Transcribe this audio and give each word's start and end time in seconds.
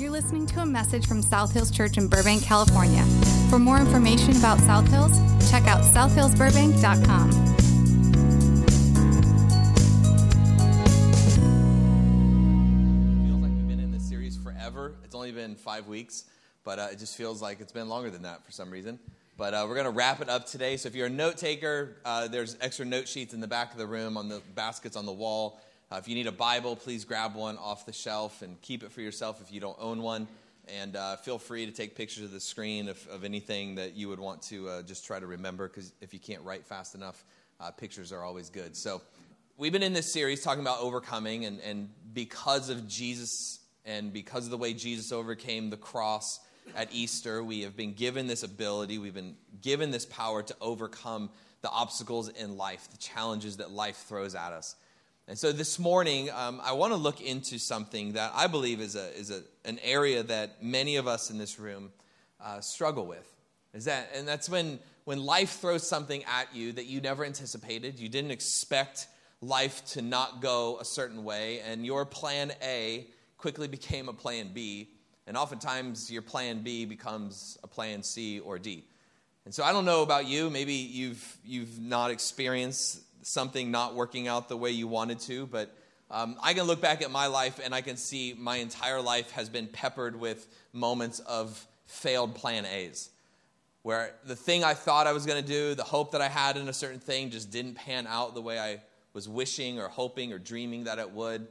You're 0.00 0.08
listening 0.08 0.46
to 0.46 0.60
a 0.60 0.66
message 0.66 1.06
from 1.06 1.20
South 1.20 1.52
Hills 1.52 1.70
Church 1.70 1.98
in 1.98 2.08
Burbank, 2.08 2.42
California. 2.42 3.04
For 3.50 3.58
more 3.58 3.76
information 3.76 4.34
about 4.34 4.58
South 4.60 4.88
Hills, 4.88 5.12
check 5.50 5.66
out 5.66 5.82
southhillsburbank.com. 5.82 7.30
feels 13.26 13.42
like 13.42 13.50
we've 13.52 13.68
been 13.68 13.78
in 13.78 13.90
this 13.90 14.08
series 14.08 14.38
forever. 14.38 14.94
It's 15.04 15.14
only 15.14 15.32
been 15.32 15.54
five 15.54 15.86
weeks, 15.86 16.24
but 16.64 16.78
uh, 16.78 16.88
it 16.92 16.98
just 16.98 17.14
feels 17.14 17.42
like 17.42 17.60
it's 17.60 17.72
been 17.72 17.90
longer 17.90 18.08
than 18.08 18.22
that 18.22 18.42
for 18.42 18.52
some 18.52 18.70
reason. 18.70 18.98
But 19.36 19.52
uh, 19.52 19.66
we're 19.68 19.74
going 19.74 19.84
to 19.84 19.90
wrap 19.90 20.22
it 20.22 20.30
up 20.30 20.46
today. 20.46 20.78
So 20.78 20.86
if 20.86 20.94
you're 20.94 21.08
a 21.08 21.10
note 21.10 21.36
taker, 21.36 21.98
uh, 22.06 22.26
there's 22.28 22.56
extra 22.62 22.86
note 22.86 23.06
sheets 23.06 23.34
in 23.34 23.40
the 23.40 23.48
back 23.48 23.72
of 23.72 23.76
the 23.76 23.86
room 23.86 24.16
on 24.16 24.30
the 24.30 24.40
baskets 24.54 24.96
on 24.96 25.04
the 25.04 25.12
wall. 25.12 25.60
Uh, 25.92 25.96
if 25.96 26.06
you 26.06 26.14
need 26.14 26.28
a 26.28 26.32
Bible, 26.32 26.76
please 26.76 27.04
grab 27.04 27.34
one 27.34 27.58
off 27.58 27.84
the 27.84 27.92
shelf 27.92 28.42
and 28.42 28.60
keep 28.62 28.84
it 28.84 28.92
for 28.92 29.00
yourself 29.00 29.40
if 29.40 29.52
you 29.52 29.58
don't 29.58 29.76
own 29.80 30.02
one. 30.02 30.28
And 30.68 30.94
uh, 30.94 31.16
feel 31.16 31.36
free 31.36 31.66
to 31.66 31.72
take 31.72 31.96
pictures 31.96 32.22
of 32.22 32.30
the 32.30 32.38
screen 32.38 32.88
of, 32.88 33.04
of 33.08 33.24
anything 33.24 33.74
that 33.74 33.96
you 33.96 34.08
would 34.08 34.20
want 34.20 34.40
to 34.42 34.68
uh, 34.68 34.82
just 34.82 35.04
try 35.04 35.18
to 35.18 35.26
remember, 35.26 35.66
because 35.66 35.92
if 36.00 36.14
you 36.14 36.20
can't 36.20 36.42
write 36.44 36.64
fast 36.64 36.94
enough, 36.94 37.24
uh, 37.58 37.72
pictures 37.72 38.12
are 38.12 38.22
always 38.22 38.50
good. 38.50 38.76
So 38.76 39.02
we've 39.56 39.72
been 39.72 39.82
in 39.82 39.92
this 39.92 40.12
series 40.12 40.44
talking 40.44 40.60
about 40.60 40.78
overcoming, 40.78 41.44
and, 41.44 41.58
and 41.60 41.88
because 42.12 42.70
of 42.70 42.86
Jesus 42.86 43.58
and 43.84 44.12
because 44.12 44.44
of 44.44 44.52
the 44.52 44.58
way 44.58 44.72
Jesus 44.74 45.10
overcame 45.10 45.70
the 45.70 45.76
cross 45.76 46.38
at 46.76 46.88
Easter, 46.92 47.42
we 47.42 47.62
have 47.62 47.76
been 47.76 47.94
given 47.94 48.28
this 48.28 48.44
ability, 48.44 48.98
we've 48.98 49.12
been 49.12 49.34
given 49.60 49.90
this 49.90 50.06
power 50.06 50.44
to 50.44 50.54
overcome 50.60 51.30
the 51.62 51.70
obstacles 51.70 52.28
in 52.28 52.56
life, 52.56 52.88
the 52.92 52.96
challenges 52.96 53.56
that 53.56 53.72
life 53.72 54.04
throws 54.06 54.36
at 54.36 54.52
us. 54.52 54.76
And 55.30 55.38
so 55.38 55.52
this 55.52 55.78
morning, 55.78 56.28
um, 56.34 56.60
I 56.60 56.72
want 56.72 56.92
to 56.92 56.96
look 56.96 57.20
into 57.20 57.60
something 57.60 58.14
that 58.14 58.32
I 58.34 58.48
believe 58.48 58.80
is, 58.80 58.96
a, 58.96 59.16
is 59.16 59.30
a, 59.30 59.42
an 59.64 59.78
area 59.84 60.24
that 60.24 60.60
many 60.60 60.96
of 60.96 61.06
us 61.06 61.30
in 61.30 61.38
this 61.38 61.60
room 61.60 61.92
uh, 62.44 62.60
struggle 62.60 63.06
with. 63.06 63.32
Is 63.72 63.84
that, 63.84 64.10
and 64.16 64.26
that's 64.26 64.50
when, 64.50 64.80
when 65.04 65.24
life 65.24 65.60
throws 65.60 65.86
something 65.86 66.24
at 66.24 66.52
you 66.52 66.72
that 66.72 66.86
you 66.86 67.00
never 67.00 67.24
anticipated. 67.24 68.00
You 68.00 68.08
didn't 68.08 68.32
expect 68.32 69.06
life 69.40 69.84
to 69.90 70.02
not 70.02 70.42
go 70.42 70.78
a 70.80 70.84
certain 70.84 71.22
way, 71.22 71.60
and 71.60 71.86
your 71.86 72.04
plan 72.04 72.50
A 72.60 73.06
quickly 73.38 73.68
became 73.68 74.08
a 74.08 74.12
plan 74.12 74.50
B. 74.52 74.88
And 75.28 75.36
oftentimes, 75.36 76.10
your 76.10 76.22
plan 76.22 76.64
B 76.64 76.86
becomes 76.86 77.56
a 77.62 77.68
plan 77.68 78.02
C 78.02 78.40
or 78.40 78.58
D. 78.58 78.82
And 79.44 79.54
so, 79.54 79.62
I 79.62 79.70
don't 79.70 79.84
know 79.84 80.02
about 80.02 80.26
you. 80.26 80.50
Maybe 80.50 80.74
you've, 80.74 81.38
you've 81.44 81.80
not 81.80 82.10
experienced 82.10 83.02
something 83.22 83.70
not 83.70 83.94
working 83.94 84.28
out 84.28 84.48
the 84.48 84.56
way 84.56 84.70
you 84.70 84.88
wanted 84.88 85.20
to, 85.20 85.46
but 85.46 85.74
um, 86.10 86.36
I 86.42 86.54
can 86.54 86.64
look 86.64 86.80
back 86.80 87.02
at 87.02 87.10
my 87.10 87.28
life 87.28 87.60
and 87.62 87.74
I 87.74 87.82
can 87.82 87.96
see 87.96 88.34
my 88.36 88.56
entire 88.56 89.00
life 89.00 89.30
has 89.32 89.48
been 89.48 89.68
peppered 89.68 90.18
with 90.18 90.48
moments 90.72 91.20
of 91.20 91.66
failed 91.86 92.34
plan 92.34 92.66
A's, 92.66 93.10
where 93.82 94.14
the 94.24 94.34
thing 94.34 94.64
I 94.64 94.74
thought 94.74 95.06
I 95.06 95.12
was 95.12 95.24
going 95.24 95.40
to 95.40 95.48
do, 95.48 95.74
the 95.74 95.84
hope 95.84 96.12
that 96.12 96.20
I 96.20 96.28
had 96.28 96.56
in 96.56 96.68
a 96.68 96.72
certain 96.72 96.98
thing, 96.98 97.30
just 97.30 97.50
didn't 97.50 97.74
pan 97.74 98.06
out 98.08 98.34
the 98.34 98.42
way 98.42 98.58
I 98.58 98.80
was 99.12 99.28
wishing 99.28 99.78
or 99.78 99.88
hoping 99.88 100.32
or 100.32 100.38
dreaming 100.38 100.84
that 100.84 100.98
it 100.98 101.10
would. 101.10 101.46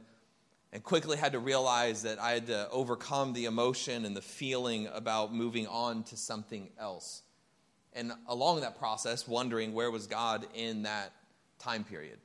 And 0.72 0.84
quickly 0.84 1.16
had 1.16 1.32
to 1.32 1.40
realize 1.40 2.02
that 2.02 2.20
I 2.20 2.30
had 2.30 2.46
to 2.46 2.68
overcome 2.70 3.32
the 3.32 3.46
emotion 3.46 4.04
and 4.04 4.14
the 4.14 4.22
feeling 4.22 4.88
about 4.94 5.34
moving 5.34 5.66
on 5.66 6.04
to 6.04 6.16
something 6.16 6.68
else. 6.78 7.22
And 7.92 8.12
along 8.28 8.60
that 8.60 8.78
process, 8.78 9.26
wondering 9.26 9.74
where 9.74 9.90
was 9.90 10.06
God 10.06 10.46
in 10.54 10.82
that 10.82 11.12
time 11.60 11.84
period. 11.84 12.18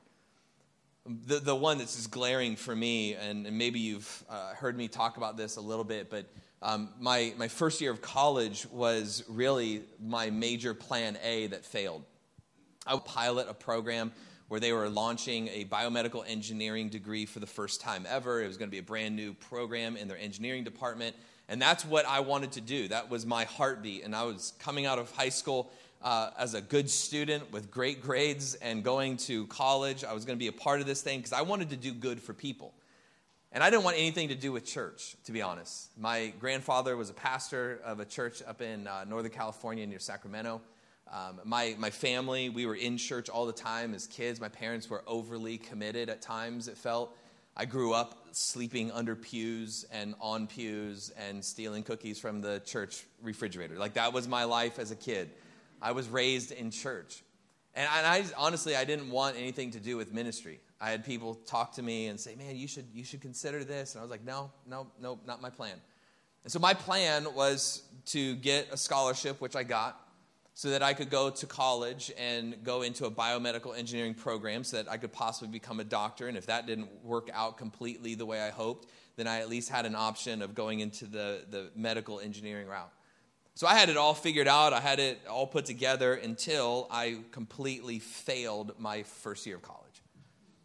The, 1.05 1.39
the 1.39 1.55
one 1.55 1.77
that's 1.77 1.95
just 1.95 2.09
glaring 2.09 2.55
for 2.55 2.75
me, 2.75 3.13
and, 3.13 3.45
and 3.45 3.55
maybe 3.57 3.79
you've 3.79 4.23
uh, 4.27 4.55
heard 4.55 4.75
me 4.75 4.87
talk 4.87 5.17
about 5.17 5.37
this 5.37 5.57
a 5.57 5.61
little 5.61 5.83
bit, 5.83 6.09
but 6.09 6.25
um, 6.63 6.89
my, 6.99 7.31
my 7.37 7.47
first 7.47 7.79
year 7.79 7.91
of 7.91 8.01
college 8.01 8.65
was 8.71 9.23
really 9.29 9.83
my 10.03 10.31
major 10.31 10.73
plan 10.73 11.17
A 11.23 11.45
that 11.47 11.63
failed. 11.63 12.03
I 12.87 12.95
would 12.95 13.05
pilot 13.05 13.47
a 13.47 13.53
program 13.53 14.11
where 14.47 14.59
they 14.59 14.73
were 14.73 14.89
launching 14.89 15.47
a 15.49 15.65
biomedical 15.65 16.23
engineering 16.27 16.89
degree 16.89 17.25
for 17.25 17.39
the 17.39 17.47
first 17.47 17.81
time 17.81 18.05
ever. 18.07 18.41
It 18.41 18.47
was 18.47 18.57
going 18.57 18.69
to 18.69 18.71
be 18.71 18.79
a 18.79 18.83
brand 18.83 19.15
new 19.15 19.33
program 19.33 19.97
in 19.97 20.07
their 20.07 20.17
engineering 20.17 20.63
department. 20.63 21.15
And 21.49 21.61
that's 21.61 21.85
what 21.85 22.05
I 22.05 22.21
wanted 22.21 22.53
to 22.53 22.61
do. 22.61 22.87
That 22.87 23.09
was 23.09 23.25
my 23.25 23.43
heartbeat. 23.43 24.03
And 24.03 24.15
I 24.15 24.23
was 24.23 24.53
coming 24.59 24.85
out 24.85 24.97
of 24.97 25.11
high 25.11 25.29
school 25.29 25.71
uh, 26.05 26.29
as 26.37 26.53
a 26.53 26.61
good 26.61 26.87
student 26.87 27.51
with 27.51 27.71
great 27.71 28.03
grades 28.03 28.53
and 28.55 28.83
going 28.83 29.17
to 29.17 29.47
college. 29.47 30.03
I 30.03 30.13
was 30.13 30.23
going 30.23 30.37
to 30.37 30.39
be 30.39 30.47
a 30.47 30.53
part 30.53 30.79
of 30.79 30.85
this 30.85 31.01
thing 31.01 31.17
because 31.17 31.33
I 31.33 31.41
wanted 31.41 31.71
to 31.71 31.75
do 31.75 31.91
good 31.91 32.21
for 32.21 32.31
people. 32.31 32.75
And 33.51 33.63
I 33.63 33.71
didn't 33.71 33.83
want 33.83 33.97
anything 33.97 34.27
to 34.27 34.35
do 34.35 34.51
with 34.51 34.65
church, 34.65 35.15
to 35.25 35.31
be 35.31 35.41
honest. 35.41 35.89
My 35.97 36.31
grandfather 36.39 36.95
was 36.95 37.09
a 37.09 37.13
pastor 37.13 37.79
of 37.83 37.99
a 37.99 38.05
church 38.05 38.43
up 38.45 38.61
in 38.61 38.85
uh, 38.85 39.05
Northern 39.05 39.31
California 39.31 39.87
near 39.87 39.97
Sacramento. 39.97 40.61
Um, 41.11 41.39
my, 41.43 41.75
my 41.79 41.89
family, 41.89 42.49
we 42.49 42.67
were 42.67 42.75
in 42.75 42.97
church 42.97 43.27
all 43.27 43.47
the 43.47 43.53
time 43.53 43.95
as 43.95 44.05
kids. 44.05 44.39
My 44.39 44.49
parents 44.49 44.87
were 44.89 45.03
overly 45.07 45.57
committed 45.57 46.09
at 46.09 46.21
times, 46.21 46.67
it 46.67 46.77
felt. 46.77 47.15
I 47.57 47.65
grew 47.65 47.93
up 47.93 48.27
sleeping 48.31 48.91
under 48.91 49.15
pews 49.15 49.85
and 49.91 50.13
on 50.19 50.45
pews 50.45 51.11
and 51.17 51.43
stealing 51.43 51.83
cookies 51.83 52.19
from 52.19 52.41
the 52.41 52.61
church 52.65 53.05
refrigerator. 53.23 53.77
Like, 53.77 53.93
that 53.93 54.13
was 54.13 54.27
my 54.27 54.43
life 54.43 54.77
as 54.77 54.91
a 54.91 54.95
kid. 54.95 55.31
I 55.81 55.91
was 55.91 56.07
raised 56.07 56.51
in 56.51 56.71
church. 56.71 57.23
And 57.75 57.87
I, 57.89 58.23
honestly, 58.37 58.75
I 58.75 58.85
didn't 58.85 59.11
want 59.11 59.35
anything 59.35 59.71
to 59.71 59.79
do 59.79 59.97
with 59.97 60.13
ministry. 60.13 60.59
I 60.79 60.91
had 60.91 61.03
people 61.03 61.35
talk 61.35 61.73
to 61.73 61.81
me 61.81 62.07
and 62.07 62.19
say, 62.19 62.35
man, 62.35 62.55
you 62.55 62.67
should, 62.67 62.85
you 62.93 63.03
should 63.03 63.21
consider 63.21 63.63
this. 63.63 63.95
And 63.95 63.99
I 63.99 64.03
was 64.03 64.11
like, 64.11 64.23
no, 64.23 64.51
no, 64.65 64.87
no, 65.01 65.19
not 65.25 65.41
my 65.41 65.49
plan. 65.49 65.75
And 66.43 66.51
so 66.51 66.59
my 66.59 66.73
plan 66.73 67.27
was 67.33 67.83
to 68.07 68.35
get 68.35 68.69
a 68.71 68.77
scholarship, 68.77 69.41
which 69.41 69.55
I 69.55 69.63
got, 69.63 69.99
so 70.53 70.69
that 70.69 70.81
I 70.81 70.93
could 70.93 71.09
go 71.09 71.29
to 71.29 71.45
college 71.45 72.13
and 72.17 72.63
go 72.63 72.83
into 72.83 73.05
a 73.05 73.11
biomedical 73.11 73.77
engineering 73.77 74.13
program 74.13 74.63
so 74.63 74.77
that 74.77 74.89
I 74.89 74.95
could 74.95 75.11
possibly 75.11 75.51
become 75.51 75.81
a 75.81 75.83
doctor. 75.83 76.29
And 76.29 76.37
if 76.37 76.45
that 76.45 76.65
didn't 76.65 76.87
work 77.03 77.29
out 77.33 77.57
completely 77.57 78.15
the 78.15 78.25
way 78.25 78.41
I 78.41 78.51
hoped, 78.51 78.87
then 79.17 79.27
I 79.27 79.39
at 79.39 79.49
least 79.49 79.69
had 79.69 79.85
an 79.85 79.95
option 79.95 80.41
of 80.41 80.55
going 80.55 80.79
into 80.79 81.07
the, 81.07 81.43
the 81.49 81.71
medical 81.75 82.21
engineering 82.21 82.67
route. 82.67 82.91
So 83.57 83.67
I 83.67 83.75
had 83.75 83.87
it 83.87 83.95
all 83.95 84.13
figured 84.13 84.49
out. 84.49 84.73
I 84.73 84.81
had 84.81 84.99
it 84.99 85.21
all 85.29 85.47
put 85.47 85.65
together 85.65 86.13
until 86.15 86.89
I 86.91 87.19
completely 87.31 87.99
failed 87.99 88.73
my 88.77 89.03
first 89.03 89.45
year 89.45 89.55
of 89.55 89.61
college. 89.61 89.81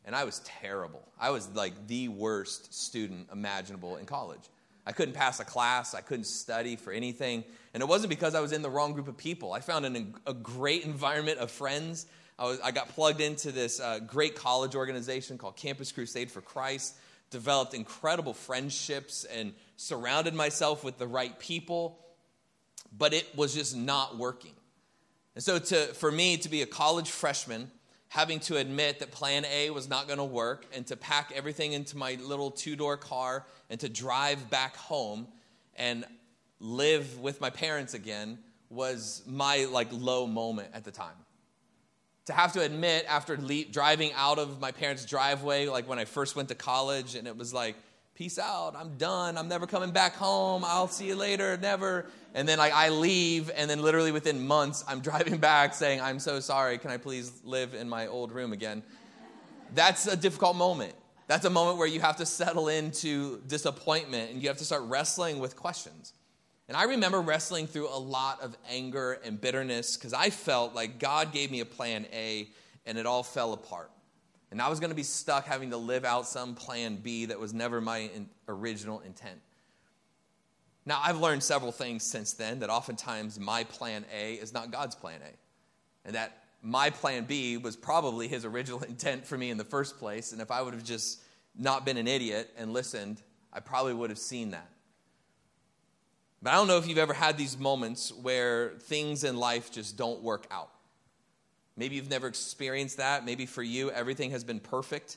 And 0.04 0.16
I 0.16 0.24
was 0.24 0.40
terrible. 0.40 1.06
I 1.18 1.30
was 1.30 1.48
like 1.50 1.86
the 1.86 2.08
worst 2.08 2.74
student 2.74 3.28
imaginable 3.32 3.96
in 3.96 4.06
college. 4.06 4.40
I 4.84 4.90
couldn't 4.90 5.14
pass 5.14 5.38
a 5.38 5.44
class, 5.44 5.94
I 5.94 6.00
couldn't 6.00 6.24
study 6.24 6.74
for 6.74 6.92
anything. 6.92 7.44
And 7.74 7.80
it 7.80 7.88
wasn't 7.88 8.10
because 8.10 8.34
I 8.34 8.40
was 8.40 8.50
in 8.50 8.60
the 8.60 8.70
wrong 8.70 8.92
group 8.92 9.06
of 9.06 9.16
people. 9.16 9.52
I 9.52 9.60
found 9.60 9.86
an, 9.86 10.16
a 10.26 10.34
great 10.34 10.84
environment 10.84 11.38
of 11.38 11.48
friends. 11.52 12.06
I, 12.40 12.46
was, 12.46 12.58
I 12.60 12.72
got 12.72 12.88
plugged 12.88 13.20
into 13.20 13.52
this 13.52 13.78
uh, 13.78 14.00
great 14.00 14.34
college 14.34 14.74
organization 14.74 15.38
called 15.38 15.54
Campus 15.54 15.92
Crusade 15.92 16.28
for 16.28 16.40
Christ, 16.40 16.96
developed 17.30 17.72
incredible 17.72 18.34
friendships, 18.34 19.22
and 19.24 19.52
surrounded 19.76 20.34
myself 20.34 20.82
with 20.82 20.98
the 20.98 21.06
right 21.06 21.38
people 21.38 22.00
but 22.96 23.12
it 23.14 23.26
was 23.36 23.54
just 23.54 23.76
not 23.76 24.18
working. 24.18 24.54
And 25.34 25.44
so, 25.44 25.58
to, 25.58 25.86
for 25.94 26.10
me 26.10 26.36
to 26.38 26.48
be 26.48 26.62
a 26.62 26.66
college 26.66 27.10
freshman, 27.10 27.70
having 28.08 28.40
to 28.40 28.56
admit 28.56 28.98
that 28.98 29.12
plan 29.12 29.44
A 29.50 29.70
was 29.70 29.88
not 29.88 30.06
going 30.06 30.18
to 30.18 30.24
work, 30.24 30.66
and 30.74 30.86
to 30.88 30.96
pack 30.96 31.32
everything 31.34 31.72
into 31.72 31.96
my 31.96 32.18
little 32.20 32.50
two 32.50 32.76
door 32.76 32.96
car 32.96 33.46
and 33.70 33.78
to 33.80 33.88
drive 33.88 34.50
back 34.50 34.76
home 34.76 35.28
and 35.76 36.04
live 36.58 37.20
with 37.20 37.40
my 37.40 37.50
parents 37.50 37.94
again 37.94 38.38
was 38.68 39.22
my 39.26 39.64
like 39.70 39.88
low 39.92 40.26
moment 40.26 40.68
at 40.74 40.84
the 40.84 40.90
time. 40.90 41.14
To 42.26 42.32
have 42.32 42.52
to 42.52 42.60
admit 42.60 43.06
after 43.08 43.36
le- 43.36 43.64
driving 43.64 44.12
out 44.14 44.38
of 44.38 44.60
my 44.60 44.72
parents' 44.72 45.04
driveway, 45.04 45.66
like 45.66 45.88
when 45.88 45.98
I 45.98 46.04
first 46.04 46.36
went 46.36 46.48
to 46.50 46.54
college, 46.54 47.14
and 47.14 47.26
it 47.26 47.36
was 47.36 47.54
like, 47.54 47.76
peace 48.20 48.38
out, 48.38 48.76
I'm 48.76 48.98
done, 48.98 49.38
I'm 49.38 49.48
never 49.48 49.66
coming 49.66 49.92
back 49.92 50.14
home, 50.14 50.62
I'll 50.62 50.88
see 50.88 51.06
you 51.06 51.16
later, 51.16 51.56
never. 51.56 52.04
And 52.34 52.46
then 52.46 52.58
like, 52.58 52.74
I 52.74 52.90
leave, 52.90 53.50
and 53.56 53.70
then 53.70 53.80
literally 53.80 54.12
within 54.12 54.46
months, 54.46 54.84
I'm 54.86 55.00
driving 55.10 55.38
back 55.38 55.72
saying, 55.72 56.02
I'm 56.02 56.18
so 56.18 56.38
sorry, 56.38 56.76
can 56.76 56.90
I 56.90 56.98
please 56.98 57.40
live 57.44 57.72
in 57.72 57.88
my 57.88 58.08
old 58.08 58.30
room 58.32 58.52
again? 58.52 58.82
That's 59.74 60.06
a 60.06 60.18
difficult 60.18 60.54
moment. 60.54 60.92
That's 61.28 61.46
a 61.46 61.50
moment 61.50 61.78
where 61.78 61.86
you 61.86 62.00
have 62.00 62.18
to 62.18 62.26
settle 62.26 62.68
into 62.68 63.40
disappointment 63.46 64.32
and 64.32 64.42
you 64.42 64.48
have 64.48 64.58
to 64.58 64.66
start 64.66 64.82
wrestling 64.82 65.38
with 65.38 65.56
questions. 65.56 66.12
And 66.68 66.76
I 66.76 66.82
remember 66.82 67.22
wrestling 67.22 67.68
through 67.68 67.88
a 67.88 67.96
lot 67.98 68.42
of 68.42 68.54
anger 68.68 69.18
and 69.24 69.40
bitterness 69.40 69.96
because 69.96 70.12
I 70.12 70.28
felt 70.28 70.74
like 70.74 70.98
God 70.98 71.32
gave 71.32 71.50
me 71.50 71.60
a 71.60 71.64
plan 71.64 72.04
A 72.12 72.50
and 72.84 72.98
it 72.98 73.06
all 73.06 73.22
fell 73.22 73.54
apart. 73.54 73.90
And 74.50 74.60
I 74.60 74.68
was 74.68 74.80
going 74.80 74.90
to 74.90 74.96
be 74.96 75.04
stuck 75.04 75.46
having 75.46 75.70
to 75.70 75.76
live 75.76 76.04
out 76.04 76.26
some 76.26 76.54
plan 76.54 76.96
B 76.96 77.26
that 77.26 77.38
was 77.38 77.54
never 77.54 77.80
my 77.80 77.98
in- 77.98 78.28
original 78.48 79.00
intent. 79.00 79.40
Now, 80.86 81.00
I've 81.04 81.20
learned 81.20 81.42
several 81.42 81.72
things 81.72 82.02
since 82.02 82.32
then 82.32 82.60
that 82.60 82.70
oftentimes 82.70 83.38
my 83.38 83.64
plan 83.64 84.04
A 84.12 84.34
is 84.34 84.52
not 84.52 84.70
God's 84.70 84.94
plan 84.96 85.20
A. 85.22 86.06
And 86.06 86.16
that 86.16 86.38
my 86.62 86.90
plan 86.90 87.24
B 87.24 87.58
was 87.58 87.76
probably 87.76 88.26
his 88.28 88.44
original 88.44 88.82
intent 88.88 89.26
for 89.26 89.38
me 89.38 89.50
in 89.50 89.58
the 89.58 89.64
first 89.64 89.98
place. 89.98 90.32
And 90.32 90.40
if 90.40 90.50
I 90.50 90.62
would 90.62 90.74
have 90.74 90.84
just 90.84 91.22
not 91.56 91.84
been 91.84 91.96
an 91.96 92.08
idiot 92.08 92.50
and 92.56 92.72
listened, 92.72 93.22
I 93.52 93.60
probably 93.60 93.94
would 93.94 94.10
have 94.10 94.18
seen 94.18 94.50
that. 94.50 94.68
But 96.42 96.54
I 96.54 96.56
don't 96.56 96.68
know 96.68 96.78
if 96.78 96.88
you've 96.88 96.98
ever 96.98 97.12
had 97.12 97.36
these 97.36 97.58
moments 97.58 98.12
where 98.12 98.70
things 98.80 99.24
in 99.24 99.36
life 99.36 99.70
just 99.70 99.96
don't 99.96 100.22
work 100.22 100.46
out. 100.50 100.70
Maybe 101.76 101.96
you've 101.96 102.10
never 102.10 102.26
experienced 102.26 102.98
that. 102.98 103.24
Maybe 103.24 103.46
for 103.46 103.62
you, 103.62 103.90
everything 103.90 104.32
has 104.32 104.44
been 104.44 104.60
perfect 104.60 105.16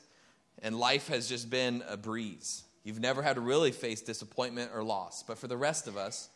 and 0.62 0.78
life 0.78 1.08
has 1.08 1.28
just 1.28 1.50
been 1.50 1.82
a 1.88 1.96
breeze. 1.96 2.64
You've 2.84 3.00
never 3.00 3.22
had 3.22 3.34
to 3.34 3.40
really 3.40 3.72
face 3.72 4.00
disappointment 4.00 4.70
or 4.74 4.82
loss. 4.82 5.22
But 5.22 5.38
for 5.38 5.46
the 5.48 5.56
rest 5.56 5.88
of 5.88 5.96
us, 5.96 6.28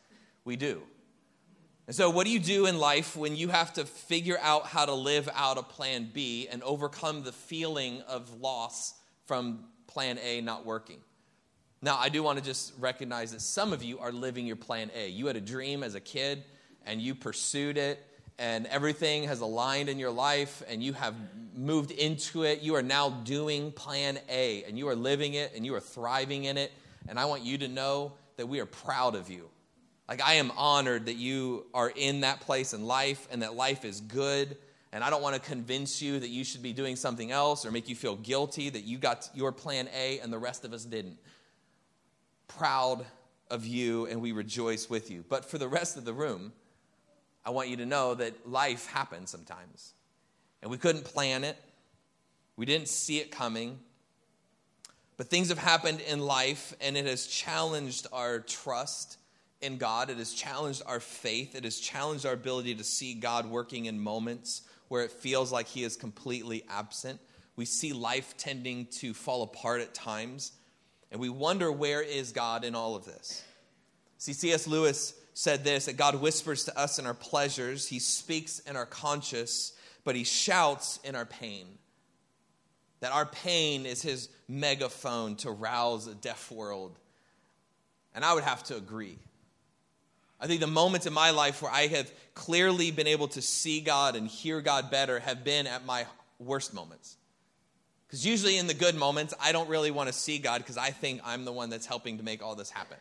we 0.45 0.57
do. 0.57 0.83
And 1.87 1.97
so, 1.97 2.11
what 2.11 2.27
do 2.27 2.33
you 2.33 2.39
do 2.39 2.67
in 2.67 2.79
life 2.79 3.17
when 3.17 3.35
you 3.35 3.49
have 3.49 3.73
to 3.75 3.87
figure 3.87 4.39
out 4.43 4.67
how 4.67 4.85
to 4.85 4.93
live 4.93 5.29
out 5.35 5.57
a 5.57 5.63
plan 5.63 6.11
B 6.13 6.47
and 6.51 6.63
overcome 6.63 7.23
the 7.23 7.33
feeling 7.33 8.03
of 8.03 8.41
loss 8.41 8.95
from 9.27 9.65
plan 9.87 10.19
A 10.23 10.43
not 10.43 10.67
working? 10.67 10.99
Now, 11.81 11.97
I 11.97 12.09
do 12.09 12.23
want 12.23 12.39
to 12.39 12.45
just 12.45 12.75
recognize 12.79 13.33
that 13.33 13.41
some 13.41 13.73
of 13.73 13.83
you 13.83 14.01
are 14.01 14.13
living 14.13 14.47
your 14.47 14.57
plan 14.57 14.91
A. 14.95 15.09
You 15.09 15.27
had 15.27 15.37
a 15.37 15.41
dream 15.41 15.83
as 15.83 15.95
a 15.95 16.01
kid 16.01 16.45
and 16.85 17.01
you 17.01 17.15
pursued 17.15 17.79
it, 17.79 18.05
and 18.39 18.67
everything 18.67 19.25
has 19.25 19.41
aligned 19.41 19.89
in 19.89 19.99
your 19.99 20.11
life, 20.11 20.63
and 20.69 20.83
you 20.83 20.93
have 20.93 21.15
moved 21.55 21.91
into 21.91 22.45
it. 22.45 22.63
You 22.63 22.77
are 22.77 22.83
now 22.83 23.11
doing 23.11 23.73
plan 23.73 24.19
A, 24.29 24.65
and 24.65 24.79
you 24.79 24.89
are 24.89 24.95
living 24.95 25.35
it, 25.35 25.53
and 25.55 25.67
you 25.67 25.75
are 25.75 25.81
thriving 25.81 26.45
in 26.45 26.57
it. 26.57 26.73
And 27.09 27.19
I 27.19 27.25
want 27.25 27.43
you 27.43 27.59
to 27.59 27.69
know 27.69 28.13
that 28.37 28.47
we 28.47 28.61
are 28.61 28.67
proud 28.67 29.15
of 29.15 29.29
you. 29.29 29.49
Like, 30.09 30.23
I 30.23 30.35
am 30.35 30.53
honored 30.57 31.07
that 31.07 31.17
you 31.17 31.67
are 31.75 31.93
in 31.95 32.21
that 32.21 32.41
place 32.41 32.73
in 32.73 32.87
life 32.87 33.29
and 33.31 33.43
that 33.43 33.55
life 33.55 33.85
is 33.85 34.01
good. 34.01 34.57
And 34.91 35.05
I 35.05 35.11
don't 35.11 35.21
want 35.21 35.35
to 35.35 35.41
convince 35.41 36.01
you 36.01 36.19
that 36.19 36.29
you 36.29 36.45
should 36.45 36.63
be 36.63 36.73
doing 36.73 36.97
something 36.97 37.31
else 37.31 37.67
or 37.67 37.71
make 37.71 37.91
you 37.91 37.95
feel 37.95 38.17
guilty 38.17 38.71
that 38.71 38.85
you 38.85 38.97
got 38.97 39.29
your 39.35 39.53
plan 39.53 39.89
A 39.95 40.19
and 40.21 40.33
the 40.33 40.39
rest 40.39 40.65
of 40.65 40.73
us 40.73 40.85
didn't. 40.85 41.19
Proud 42.47 43.05
of 43.51 43.67
you, 43.67 44.07
and 44.07 44.23
we 44.23 44.33
rejoice 44.33 44.89
with 44.89 45.11
you. 45.11 45.25
But 45.29 45.45
for 45.45 45.59
the 45.59 45.69
rest 45.69 45.99
of 45.99 46.07
the 46.07 46.15
room, 46.15 46.53
I 47.49 47.51
want 47.51 47.71
you 47.71 47.79
to 47.79 47.87
know 47.87 48.13
that 48.13 48.47
life 48.47 48.89
happens 48.89 49.31
sometimes. 49.31 49.95
And 50.61 50.71
we 50.71 50.77
couldn't 50.77 51.05
plan 51.05 51.45
it, 51.45 51.57
we 52.57 52.67
didn't 52.67 52.89
see 52.89 53.21
it 53.21 53.31
coming. 53.31 53.79
But 55.17 55.29
things 55.29 55.49
have 55.49 55.57
happened 55.57 56.03
in 56.03 56.21
life, 56.21 56.75
and 56.79 56.95
it 56.95 57.07
has 57.07 57.27
challenged 57.27 58.07
our 58.13 58.41
trust 58.41 59.17
in 59.63 59.79
God. 59.79 60.11
It 60.11 60.19
has 60.19 60.35
challenged 60.35 60.83
our 60.85 61.01
faith. 61.01 61.55
It 61.55 61.65
has 61.65 61.81
challenged 61.81 62.27
our 62.27 62.35
ability 62.35 62.75
to 62.75 62.85
see 62.85 63.15
God 63.15 63.47
working 63.47 63.87
in 63.87 63.99
moments 63.99 64.61
where 64.89 65.03
it 65.03 65.11
feels 65.11 65.51
like 65.51 65.69
He 65.69 65.85
is 65.85 65.97
completely 65.97 66.65
absent. 66.69 67.19
We 67.57 67.65
see 67.65 67.95
life 67.95 68.35
tending 68.37 68.89
to 68.99 69.15
fall 69.15 69.43
apart 69.43 69.81
at 69.81 69.95
times, 69.95 70.53
and 71.11 71.19
we 71.19 71.31
wonder 71.31 71.73
where 71.73 72.03
is 72.03 72.31
God 72.31 72.63
in 72.63 72.75
all 72.75 72.95
of 72.95 73.07
this. 73.07 73.43
See, 74.19 74.35
C.S. 74.35 74.67
Lewis 74.67 75.15
said 75.39 75.63
this 75.63 75.85
that 75.85 75.97
God 75.97 76.17
whispers 76.17 76.65
to 76.65 76.77
us 76.77 76.99
in 76.99 77.07
our 77.07 77.15
pleasures, 77.15 77.87
He 77.87 78.01
speaks 78.01 78.59
in 78.59 78.75
our 78.75 78.87
conscience, 78.87 79.73
but 80.03 80.17
He 80.17 80.25
shouts 80.25 80.99
in 81.05 81.15
our 81.15 81.25
pain. 81.25 81.67
That 82.99 83.13
our 83.13 83.25
pain 83.25 83.87
is 83.87 84.03
His 84.03 84.31
megaphone 84.49 85.37
to 85.37 85.53
rouse 85.53 86.09
a 86.09 86.15
deaf 86.17 86.51
world. 86.51 86.99
And 88.17 88.25
I 88.25 88.35
would 88.35 88.43
have 88.43 88.65
to 88.65 88.77
agree. 88.77 89.17
I 90.41 90.49
think 90.49 90.61
the 90.61 90.67
moments 90.67 91.07
in 91.07 91.13
my 91.13 91.31
life 91.31 91.63
where 91.63 91.71
I 91.71 91.87
have 91.87 92.13
clearly 92.35 92.91
been 92.91 93.07
able 93.07 93.29
to 93.29 93.41
see 93.41 93.81
God 93.81 94.17
and 94.17 94.27
hear 94.27 94.61
God 94.61 94.91
better 94.91 95.21
have 95.21 95.45
been 95.45 95.69
at 95.69 95.87
my 95.87 96.05
worst 96.41 96.75
moments. 96.75 97.17
Because 98.09 98.27
usually 98.27 98.57
in 98.57 98.67
the 98.67 98.75
good 98.75 98.97
moments, 98.97 99.35
I 99.41 99.53
don't 99.53 99.69
really 99.69 99.93
want 99.93 100.09
to 100.09 100.13
see 100.13 100.41
God 100.41 100.59
because 100.63 100.77
I 100.77 100.91
think 100.91 101.21
I'm 101.25 101.45
the 101.45 101.53
one 101.53 101.71
that's 101.71 101.87
helping 101.87 102.19
to 102.19 102.25
make 102.25 102.43
all 102.43 102.57
this 102.57 102.71
happen. 102.71 102.99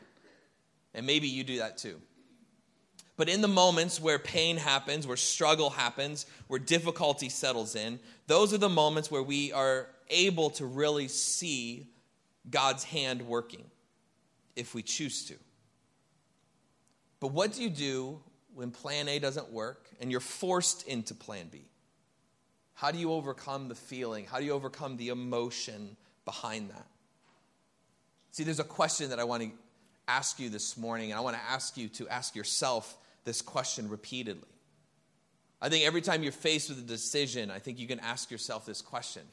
And 0.94 1.08
maybe 1.08 1.28
you 1.28 1.44
do 1.44 1.58
that 1.58 1.80
too. 1.80 2.00
But 3.18 3.30
in 3.30 3.42
the 3.42 3.48
moments 3.48 4.00
where 4.00 4.20
pain 4.20 4.58
happens, 4.58 5.08
where 5.08 5.18
struggle 5.18 5.72
happens, 5.72 6.28
where 6.48 6.60
difficulty 6.60 7.30
settles 7.30 7.76
in, 7.76 8.00
those 8.28 8.54
are 8.54 8.60
the 8.60 8.70
moments 8.70 9.10
where 9.10 9.24
we 9.24 9.52
are 9.52 9.90
able 10.10 10.52
to 10.52 10.66
really 10.66 11.08
see 11.08 11.88
God's 12.50 12.84
hand 12.84 13.24
working 13.24 13.66
if 14.56 14.76
we 14.76 14.84
choose 14.84 15.26
to. 15.26 15.36
But 17.20 17.30
what 17.30 17.54
do 17.54 17.64
you 17.64 17.72
do 17.72 18.22
when 18.54 18.70
plan 18.70 19.08
A 19.10 19.18
doesn't 19.18 19.52
work 19.52 19.90
and 20.00 20.12
you're 20.12 20.20
forced 20.20 20.88
into 20.88 21.16
plan 21.16 21.48
B? 21.52 21.66
How 22.76 22.92
do 22.92 23.00
you 23.00 23.12
overcome 23.12 23.68
the 23.68 23.76
feeling? 23.76 24.26
How 24.26 24.38
do 24.38 24.46
you 24.46 24.54
overcome 24.54 24.98
the 24.98 25.10
emotion 25.10 25.98
behind 26.26 26.70
that? 26.70 26.86
See, 28.30 28.44
there's 28.44 28.60
a 28.60 28.64
question 28.64 29.10
that 29.10 29.20
I 29.20 29.24
want 29.24 29.42
to 29.42 29.50
ask 30.08 30.40
you 30.40 30.50
this 30.50 30.78
morning, 30.78 31.10
and 31.10 31.18
I 31.18 31.22
want 31.22 31.36
to 31.36 31.42
ask 31.42 31.76
you 31.76 31.88
to 31.90 32.08
ask 32.08 32.36
yourself 32.36 32.96
this 33.28 33.44
question 33.44 33.90
repeatedly. 33.90 34.48
I 35.62 35.70
think 35.70 35.86
every 35.86 36.02
time 36.02 36.24
you're 36.24 36.32
faced 36.32 36.70
with 36.70 36.80
a 36.80 36.84
decision, 36.84 37.52
I 37.52 37.60
think 37.60 37.78
you 37.78 37.88
can 37.88 38.00
ask 38.00 38.32
yourself 38.32 38.66
this 38.66 38.82
question. 38.82 39.24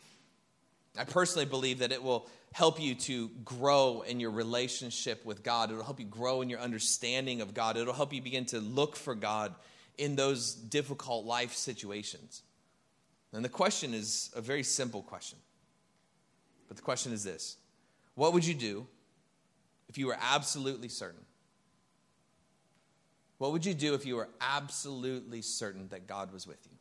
I 0.98 1.04
personally 1.04 1.46
believe 1.46 1.78
that 1.78 1.92
it 1.92 2.02
will 2.02 2.28
help 2.52 2.80
you 2.80 2.94
to 2.94 3.28
grow 3.44 4.02
in 4.06 4.18
your 4.20 4.32
relationship 4.32 5.24
with 5.24 5.42
God. 5.42 5.70
It'll 5.70 5.84
help 5.84 6.00
you 6.00 6.06
grow 6.06 6.42
in 6.42 6.50
your 6.50 6.60
understanding 6.60 7.40
of 7.40 7.54
God. 7.54 7.76
It'll 7.76 7.94
help 7.94 8.12
you 8.12 8.20
begin 8.20 8.46
to 8.46 8.58
look 8.60 8.96
for 8.96 9.14
God 9.14 9.54
in 9.96 10.16
those 10.16 10.54
difficult 10.54 11.24
life 11.24 11.54
situations. 11.54 12.42
And 13.32 13.44
the 13.44 13.48
question 13.48 13.94
is 13.94 14.30
a 14.34 14.40
very 14.40 14.62
simple 14.64 15.02
question. 15.02 15.38
But 16.68 16.76
the 16.76 16.82
question 16.82 17.12
is 17.12 17.22
this 17.22 17.58
What 18.16 18.32
would 18.32 18.44
you 18.44 18.54
do 18.54 18.86
if 19.88 19.98
you 19.98 20.08
were 20.08 20.18
absolutely 20.20 20.88
certain? 20.88 21.23
What 23.44 23.52
would 23.52 23.66
you 23.66 23.74
do 23.74 23.92
if 23.92 24.06
you 24.06 24.16
were 24.16 24.30
absolutely 24.40 25.42
certain 25.42 25.88
that 25.88 26.06
God 26.06 26.32
was 26.32 26.46
with 26.46 26.56
you? 26.64 26.78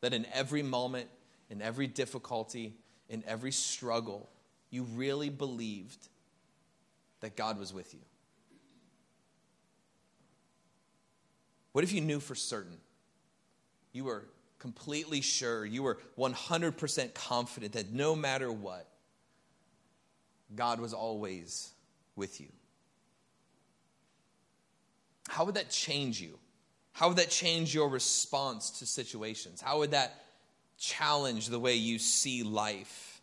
That 0.00 0.14
in 0.14 0.26
every 0.32 0.62
moment, 0.62 1.10
in 1.50 1.60
every 1.60 1.86
difficulty, 1.86 2.72
in 3.10 3.22
every 3.26 3.52
struggle, 3.52 4.26
you 4.70 4.84
really 4.84 5.28
believed 5.28 6.08
that 7.20 7.36
God 7.36 7.58
was 7.58 7.74
with 7.74 7.92
you? 7.92 8.00
What 11.72 11.84
if 11.84 11.92
you 11.92 12.00
knew 12.00 12.18
for 12.18 12.34
certain? 12.34 12.78
You 13.92 14.04
were 14.04 14.24
completely 14.58 15.20
sure, 15.20 15.66
you 15.66 15.82
were 15.82 15.98
100% 16.18 17.12
confident 17.12 17.74
that 17.74 17.92
no 17.92 18.16
matter 18.16 18.50
what, 18.50 18.88
God 20.54 20.80
was 20.80 20.94
always 20.94 21.70
with 22.16 22.40
you. 22.40 22.48
How 25.28 25.44
would 25.44 25.54
that 25.54 25.70
change 25.70 26.20
you? 26.20 26.38
How 26.92 27.08
would 27.08 27.18
that 27.18 27.30
change 27.30 27.74
your 27.74 27.88
response 27.88 28.78
to 28.78 28.86
situations? 28.86 29.60
How 29.60 29.78
would 29.78 29.90
that 29.90 30.24
challenge 30.78 31.48
the 31.48 31.58
way 31.58 31.74
you 31.74 31.98
see 31.98 32.42
life, 32.42 33.20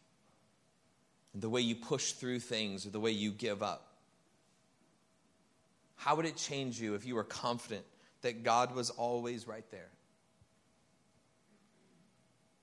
the 1.34 1.50
way 1.50 1.62
you 1.62 1.76
push 1.76 2.12
through 2.14 2.40
things, 2.40 2.86
or 2.86 2.90
the 2.90 3.00
way 3.00 3.12
you 3.12 3.32
give 3.32 3.64
up? 3.64 3.88
How 5.96 6.16
would 6.16 6.26
it 6.26 6.36
change 6.36 6.82
you 6.82 6.96
if 6.96 7.06
you 7.06 7.16
were 7.16 7.24
confident 7.24 7.86
that 8.24 8.44
God 8.44 8.76
was 8.76 8.90
always 8.90 9.48
right 9.48 9.70
there? 9.72 9.90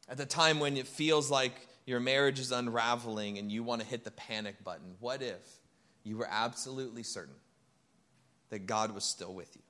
At 0.08 0.16
the 0.16 0.26
time 0.26 0.58
when 0.58 0.76
it 0.76 0.86
feels 0.86 1.30
like 1.30 1.54
your 1.86 2.00
marriage 2.00 2.40
is 2.40 2.52
unraveling 2.52 3.38
and 3.38 3.52
you 3.52 3.62
want 3.62 3.80
to 3.80 3.86
hit 3.86 4.04
the 4.04 4.10
panic 4.10 4.62
button, 4.64 4.94
what 5.00 5.22
if 5.22 5.60
you 6.02 6.16
were 6.16 6.28
absolutely 6.30 7.02
certain 7.02 7.34
that 8.50 8.66
God 8.66 8.92
was 8.92 9.04
still 9.04 9.34
with 9.34 9.54
you? 9.54 9.62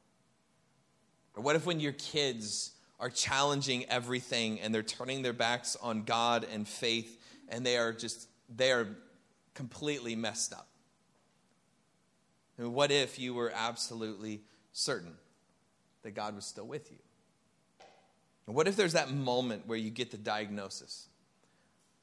Or 1.34 1.42
what 1.42 1.56
if 1.56 1.66
when 1.66 1.80
your 1.80 1.92
kids 1.92 2.72
are 3.00 3.10
challenging 3.10 3.84
everything 3.88 4.60
and 4.60 4.74
they're 4.74 4.82
turning 4.82 5.22
their 5.22 5.32
backs 5.32 5.76
on 5.80 6.02
God 6.02 6.46
and 6.52 6.66
faith 6.66 7.20
and 7.48 7.64
they 7.64 7.76
are 7.76 7.92
just, 7.92 8.28
they 8.54 8.72
are 8.72 8.88
completely 9.54 10.16
messed 10.16 10.52
up? 10.52 10.68
And 12.58 12.74
what 12.74 12.90
if 12.90 13.18
you 13.18 13.34
were 13.34 13.52
absolutely 13.54 14.40
certain 14.72 15.14
that 16.02 16.10
God 16.12 16.34
was 16.34 16.44
still 16.44 16.66
with 16.66 16.90
you? 16.90 16.98
And 18.46 18.56
what 18.56 18.66
if 18.66 18.76
there's 18.76 18.94
that 18.94 19.12
moment 19.12 19.66
where 19.66 19.78
you 19.78 19.90
get 19.90 20.10
the 20.10 20.16
diagnosis 20.16 21.06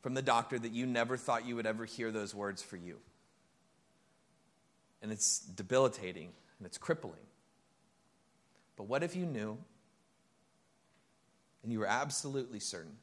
from 0.01 0.13
the 0.13 0.21
doctor 0.21 0.57
that 0.57 0.71
you 0.71 0.85
never 0.85 1.17
thought 1.17 1.45
you 1.45 1.55
would 1.55 1.65
ever 1.65 1.85
hear 1.85 2.11
those 2.11 2.33
words 2.33 2.61
for 2.61 2.77
you? 2.77 2.99
And 5.01 5.11
it's 5.11 5.39
debilitating 5.39 6.29
and 6.57 6.65
it's 6.65 6.77
crippling. 6.77 7.19
But 8.75 8.85
what 8.85 9.03
if 9.03 9.15
you 9.15 9.25
knew 9.25 9.57
and 11.63 11.71
you 11.71 11.79
were 11.79 11.87
absolutely 11.87 12.59
certain 12.59 12.97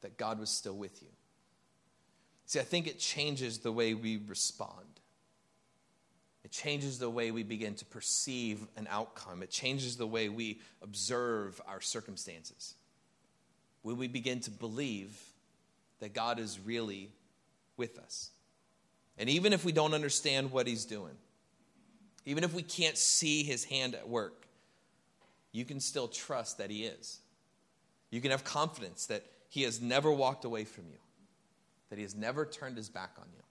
that 0.00 0.16
God 0.16 0.38
was 0.38 0.50
still 0.50 0.76
with 0.76 1.02
you? 1.02 1.08
See, 2.46 2.60
I 2.60 2.64
think 2.64 2.86
it 2.86 2.98
changes 2.98 3.58
the 3.58 3.72
way 3.72 3.94
we 3.94 4.18
respond. 4.28 4.86
It 6.44 6.50
changes 6.50 6.98
the 6.98 7.08
way 7.08 7.30
we 7.30 7.44
begin 7.44 7.74
to 7.76 7.84
perceive 7.84 8.66
an 8.76 8.88
outcome. 8.90 9.42
It 9.42 9.50
changes 9.50 9.96
the 9.96 10.06
way 10.06 10.28
we 10.28 10.60
observe 10.82 11.60
our 11.66 11.80
circumstances. 11.80 12.74
When 13.82 13.96
we 13.96 14.08
begin 14.08 14.40
to 14.40 14.50
believe 14.50 15.18
that 16.00 16.12
God 16.12 16.40
is 16.40 16.58
really 16.58 17.10
with 17.76 17.98
us. 17.98 18.30
And 19.16 19.28
even 19.30 19.52
if 19.52 19.64
we 19.64 19.72
don't 19.72 19.94
understand 19.94 20.50
what 20.50 20.66
He's 20.66 20.84
doing, 20.84 21.14
even 22.24 22.44
if 22.44 22.54
we 22.54 22.62
can't 22.62 22.96
see 22.96 23.42
his 23.42 23.64
hand 23.64 23.94
at 23.94 24.08
work, 24.08 24.46
you 25.50 25.64
can 25.64 25.80
still 25.80 26.08
trust 26.08 26.58
that 26.58 26.70
he 26.70 26.84
is. 26.84 27.20
You 28.10 28.20
can 28.20 28.30
have 28.30 28.44
confidence 28.44 29.06
that 29.06 29.24
he 29.48 29.62
has 29.62 29.80
never 29.80 30.10
walked 30.10 30.44
away 30.44 30.64
from 30.64 30.84
you, 30.86 30.98
that 31.90 31.96
he 31.96 32.02
has 32.02 32.14
never 32.14 32.46
turned 32.46 32.76
his 32.76 32.88
back 32.88 33.12
on 33.18 33.26
you. 33.36 33.42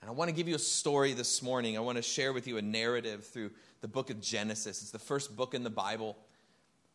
And 0.00 0.08
I 0.08 0.12
want 0.12 0.28
to 0.28 0.34
give 0.34 0.48
you 0.48 0.54
a 0.54 0.60
story 0.60 1.12
this 1.12 1.42
morning. 1.42 1.76
I 1.76 1.80
want 1.80 1.96
to 1.96 2.02
share 2.02 2.32
with 2.32 2.46
you 2.46 2.56
a 2.56 2.62
narrative 2.62 3.26
through 3.26 3.50
the 3.80 3.88
book 3.88 4.10
of 4.10 4.20
Genesis. 4.20 4.80
It's 4.80 4.90
the 4.90 4.98
first 4.98 5.36
book 5.36 5.54
in 5.54 5.64
the 5.64 5.70
Bible. 5.70 6.16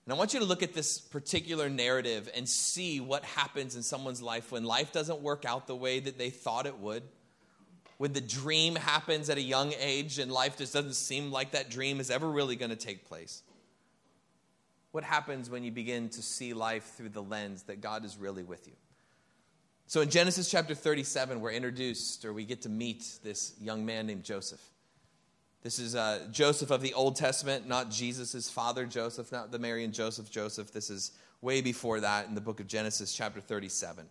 And 0.06 0.14
I 0.14 0.18
want 0.18 0.34
you 0.34 0.40
to 0.40 0.46
look 0.46 0.64
at 0.64 0.74
this 0.74 1.00
particular 1.00 1.70
narrative 1.70 2.30
and 2.36 2.48
see 2.48 3.00
what 3.00 3.24
happens 3.24 3.76
in 3.76 3.84
someone's 3.84 4.22
life 4.22 4.52
when 4.52 4.64
life 4.64 4.92
doesn't 4.92 5.22
work 5.22 5.46
out 5.46 5.68
the 5.68 5.76
way 5.76 6.00
that 6.00 6.18
they 6.18 6.30
thought 6.30 6.66
it 6.66 6.78
would. 6.80 7.04
When 8.04 8.12
the 8.12 8.20
dream 8.20 8.76
happens 8.76 9.30
at 9.30 9.38
a 9.38 9.42
young 9.42 9.74
age 9.80 10.20
and 10.20 10.30
life 10.30 10.58
just 10.58 10.74
doesn't 10.74 10.96
seem 10.96 11.32
like 11.32 11.52
that 11.52 11.70
dream 11.70 12.02
is 12.02 12.12
ever 12.12 12.30
really 12.30 12.58
going 12.58 12.72
to 12.72 12.76
take 12.76 13.08
place. 13.08 13.44
What 14.92 15.06
happens 15.06 15.50
when 15.50 15.64
you 15.64 15.72
begin 15.72 16.10
to 16.10 16.22
see 16.22 16.54
life 16.54 16.84
through 16.98 17.12
the 17.12 17.24
lens 17.24 17.64
that 17.64 17.80
God 17.80 18.04
is 18.04 18.18
really 18.18 18.44
with 18.44 18.68
you? 18.68 18.74
So 19.88 20.02
in 20.02 20.10
Genesis 20.10 20.52
chapter 20.52 20.76
37, 20.76 21.40
we're 21.40 21.52
introduced 21.52 22.26
or 22.26 22.34
we 22.34 22.44
get 22.44 22.64
to 22.64 22.70
meet 22.70 23.06
this 23.24 23.54
young 23.62 23.86
man 23.86 24.06
named 24.06 24.26
Joseph. 24.26 24.60
This 25.62 25.80
is 25.80 25.96
uh, 25.96 26.28
Joseph 26.30 26.72
of 26.72 26.82
the 26.82 26.94
Old 26.96 27.16
Testament, 27.16 27.70
not 27.70 27.90
Jesus' 27.90 28.50
father, 28.50 28.86
Joseph, 28.86 29.32
not 29.32 29.50
the 29.50 29.60
Mary 29.60 29.86
and 29.86 29.94
Joseph 29.94 30.30
Joseph. 30.30 30.74
This 30.74 30.90
is 30.90 31.14
way 31.40 31.62
before 31.62 32.02
that 32.02 32.28
in 32.28 32.36
the 32.36 32.42
book 32.42 32.60
of 32.60 32.68
Genesis, 32.68 33.14
chapter 33.14 33.40
37. 33.40 34.08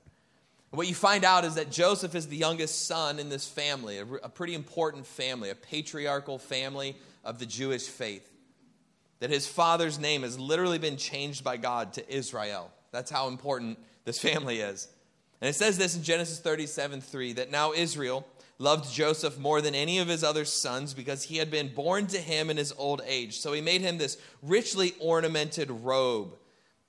What 0.73 0.89
you 0.89 0.95
find 0.95 1.23
out 1.23 1.45
is 1.45 1.57
that 1.57 1.71
Joseph 1.71 2.15
is 2.15 2.29
the 2.29 2.37
youngest 2.37 2.87
son 2.87 3.19
in 3.19 3.29
this 3.29 3.47
family, 3.47 3.99
a, 3.99 4.07
a 4.23 4.29
pretty 4.31 4.55
important 4.55 5.07
family, 5.07 5.51
a 5.51 5.55
patriarchal 5.55 6.39
family 6.39 6.97
of 7.25 7.39
the 7.39 7.45
Jewish 7.45 7.87
faith. 7.87 8.27
That 9.21 9.29
his 9.29 9.47
father's 9.47 9.99
name 9.99 10.23
has 10.23 10.39
literally 10.39 10.79
been 10.79 10.97
changed 10.97 11.45
by 11.45 11.59
God 11.59 11.93
to 11.95 12.15
Israel. 12.15 12.71
That's 12.91 13.11
how 13.11 13.29
important 13.29 13.79
this 14.07 14.19
family 14.19 14.61
is. 14.61 14.89
And 15.43 15.49
it 15.49 15.55
says 15.55 15.77
this 15.77 15.95
in 15.95 16.03
Genesis 16.03 16.41
37 16.41 17.03
3 17.03 17.35
that 17.35 17.51
now 17.51 17.73
Israel 17.73 18.27
loved 18.59 18.91
Joseph 18.91 19.39
more 19.39 19.61
than 19.61 19.75
any 19.75 19.99
of 19.99 20.09
his 20.09 20.25
other 20.25 20.47
sons 20.47 20.95
because 20.95 21.25
he 21.25 21.37
had 21.37 21.51
been 21.51 21.75
born 21.75 22.07
to 22.07 22.19
him 22.19 22.49
in 22.49 22.57
his 22.57 22.73
old 22.79 23.03
age. 23.07 23.39
So 23.41 23.53
he 23.53 23.61
made 23.61 23.83
him 23.83 23.99
this 23.99 24.17
richly 24.41 24.95
ornamented 25.01 25.71
robe. 25.71 26.37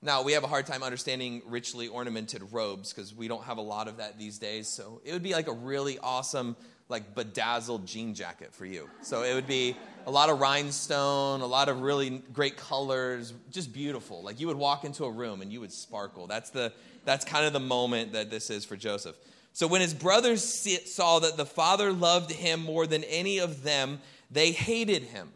Now, 0.04 0.20
we 0.20 0.32
have 0.32 0.44
a 0.44 0.46
hard 0.46 0.66
time 0.66 0.82
understanding 0.82 1.40
richly 1.46 1.88
ornamented 1.88 2.52
robes 2.52 2.92
because 2.92 3.14
we 3.14 3.26
don't 3.26 3.42
have 3.44 3.56
a 3.56 3.62
lot 3.62 3.88
of 3.88 3.96
that 3.96 4.18
these 4.18 4.38
days. 4.38 4.68
So 4.68 5.00
it 5.02 5.14
would 5.14 5.22
be 5.22 5.32
like 5.32 5.48
a 5.48 5.52
really 5.52 5.98
awesome, 5.98 6.56
like 6.90 7.14
bedazzled 7.14 7.86
jean 7.86 8.12
jacket 8.12 8.52
for 8.52 8.66
you. 8.66 8.90
So 9.00 9.22
it 9.22 9.32
would 9.32 9.46
be 9.46 9.74
a 10.06 10.10
lot 10.10 10.28
of 10.28 10.40
rhinestone, 10.40 11.40
a 11.40 11.46
lot 11.46 11.70
of 11.70 11.80
really 11.80 12.22
great 12.34 12.58
colors, 12.58 13.32
just 13.50 13.72
beautiful. 13.72 14.22
Like 14.22 14.40
you 14.40 14.46
would 14.48 14.58
walk 14.58 14.84
into 14.84 15.06
a 15.06 15.10
room 15.10 15.40
and 15.40 15.50
you 15.50 15.62
would 15.62 15.72
sparkle. 15.72 16.26
That's 16.26 16.50
the 16.50 16.74
that's 17.06 17.24
kind 17.24 17.46
of 17.46 17.54
the 17.54 17.60
moment 17.60 18.12
that 18.12 18.28
this 18.28 18.50
is 18.50 18.66
for 18.66 18.76
Joseph. 18.76 19.16
So 19.54 19.66
when 19.66 19.80
his 19.80 19.94
brothers 19.94 20.44
saw 20.92 21.20
that 21.20 21.38
the 21.38 21.46
father 21.46 21.94
loved 21.94 22.30
him 22.30 22.60
more 22.60 22.86
than 22.86 23.04
any 23.04 23.38
of 23.38 23.62
them, 23.62 24.00
they 24.30 24.52
hated 24.52 25.04
him. 25.04 25.32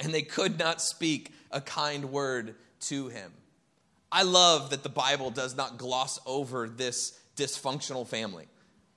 And 0.00 0.14
they 0.14 0.22
could 0.22 0.58
not 0.58 0.80
speak 0.80 1.32
a 1.50 1.60
kind 1.60 2.06
word 2.06 2.54
to 2.88 3.08
him. 3.08 3.32
I 4.10 4.22
love 4.22 4.70
that 4.70 4.82
the 4.82 4.88
Bible 4.88 5.30
does 5.30 5.56
not 5.56 5.78
gloss 5.78 6.18
over 6.26 6.68
this 6.68 7.18
dysfunctional 7.36 8.06
family. 8.06 8.46